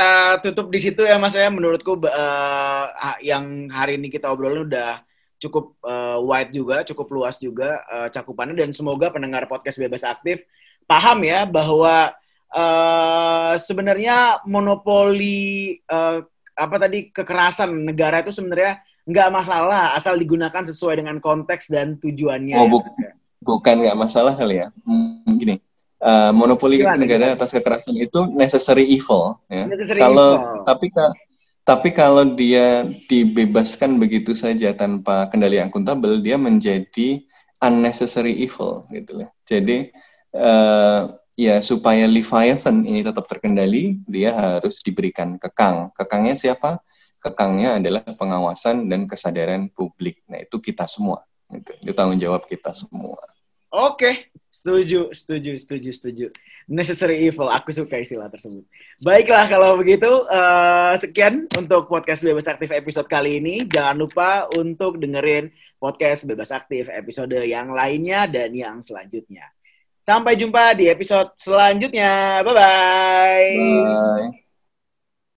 tutup 0.47 0.71
di 0.71 0.79
situ 0.79 1.03
ya 1.03 1.19
Mas 1.19 1.35
ya. 1.35 1.51
Menurutku 1.51 1.99
uh, 1.99 2.85
yang 3.19 3.67
hari 3.69 3.99
ini 3.99 4.09
kita 4.09 4.31
obrolin 4.31 4.71
udah 4.71 5.03
cukup 5.39 5.75
uh, 5.83 6.19
wide 6.23 6.55
juga, 6.55 6.87
cukup 6.87 7.07
luas 7.11 7.39
juga 7.39 7.83
uh, 7.91 8.09
cakupannya 8.11 8.55
dan 8.59 8.71
semoga 8.71 9.11
pendengar 9.11 9.47
podcast 9.51 9.79
bebas 9.79 10.03
aktif 10.07 10.43
paham 10.89 11.21
ya 11.21 11.45
bahwa 11.45 12.17
uh, 12.57 13.55
sebenarnya 13.61 14.41
monopoli 14.49 15.79
uh, 15.85 16.25
apa 16.59 16.77
tadi 16.81 17.13
kekerasan 17.13 17.71
negara 17.87 18.25
itu 18.25 18.33
sebenarnya 18.35 18.83
nggak 19.05 19.29
masalah 19.31 19.95
asal 19.95 20.17
digunakan 20.17 20.65
sesuai 20.65 21.05
dengan 21.05 21.21
konteks 21.21 21.69
dan 21.71 22.01
tujuannya. 22.01 22.57
Oh, 22.59 22.67
bu 22.67 22.79
ya. 22.99 23.13
bukan 23.45 23.75
nggak 23.85 23.99
masalah 24.01 24.35
kali 24.35 24.65
ya. 24.65 24.69
Hmm, 24.83 25.23
gini, 25.39 25.61
uh, 26.03 26.31
monopoli 26.35 26.83
Gimana, 26.83 26.99
negara 26.99 27.35
atas 27.35 27.51
kekerasan 27.55 27.95
itu 27.95 28.21
necessary 28.35 28.87
evil. 28.87 29.39
Ya. 29.51 29.67
Necessary 29.67 30.01
kalau 30.01 30.31
evil. 30.39 30.65
tapi 30.67 30.87
tapi 31.69 31.89
kalau 31.93 32.25
dia 32.33 32.89
dibebaskan 33.13 34.01
begitu 34.01 34.33
saja 34.33 34.73
tanpa 34.73 35.29
kendali 35.29 35.61
akuntabel, 35.61 36.25
dia 36.25 36.41
menjadi 36.41 37.21
unnecessary 37.61 38.33
evil 38.41 38.89
gitu 38.89 39.21
lah. 39.21 39.29
Jadi 39.45 39.93
uh, 40.33 41.13
ya 41.37 41.61
supaya 41.61 42.09
Leviathan 42.09 42.89
ini 42.89 43.05
tetap 43.05 43.29
terkendali, 43.29 44.01
dia 44.09 44.33
harus 44.33 44.81
diberikan 44.81 45.37
kekang. 45.37 45.93
Kekangnya 45.93 46.35
siapa? 46.35 46.81
Kekangnya 47.21 47.77
adalah 47.77 48.03
pengawasan 48.03 48.89
dan 48.89 49.05
kesadaran 49.05 49.69
publik. 49.69 50.25
Nah, 50.31 50.41
itu 50.41 50.57
kita 50.63 50.89
semua. 50.89 51.21
Itu, 51.51 51.75
itu 51.85 51.93
tanggung 51.93 52.17
jawab 52.17 52.47
kita 52.47 52.73
semua. 52.73 53.19
Oke, 53.69 54.33
Setuju, 54.69 55.01
setuju, 55.17 55.53
setuju, 55.57 55.91
setuju. 55.97 56.27
Necessary 56.69 57.25
evil, 57.25 57.49
aku 57.49 57.73
suka 57.73 58.05
istilah 58.05 58.29
tersebut. 58.29 58.69
Baiklah 59.01 59.49
kalau 59.49 59.81
begitu, 59.81 60.29
eh, 60.29 60.93
sekian 61.01 61.49
untuk 61.57 61.89
podcast 61.89 62.21
Bebas 62.21 62.45
Aktif 62.45 62.69
episode 62.69 63.09
kali 63.09 63.41
ini. 63.41 63.65
Jangan 63.65 63.97
lupa 63.97 64.45
untuk 64.53 65.01
dengerin 65.01 65.49
podcast 65.81 66.29
Bebas 66.29 66.53
Aktif 66.53 66.93
episode 66.93 67.33
yang 67.49 67.73
lainnya 67.73 68.29
dan 68.29 68.53
yang 68.53 68.85
selanjutnya. 68.85 69.49
Sampai 70.05 70.37
jumpa 70.37 70.77
di 70.77 70.93
episode 70.93 71.33
selanjutnya. 71.41 72.45
Bye-bye. 72.45 73.49
Bye. 73.57 74.48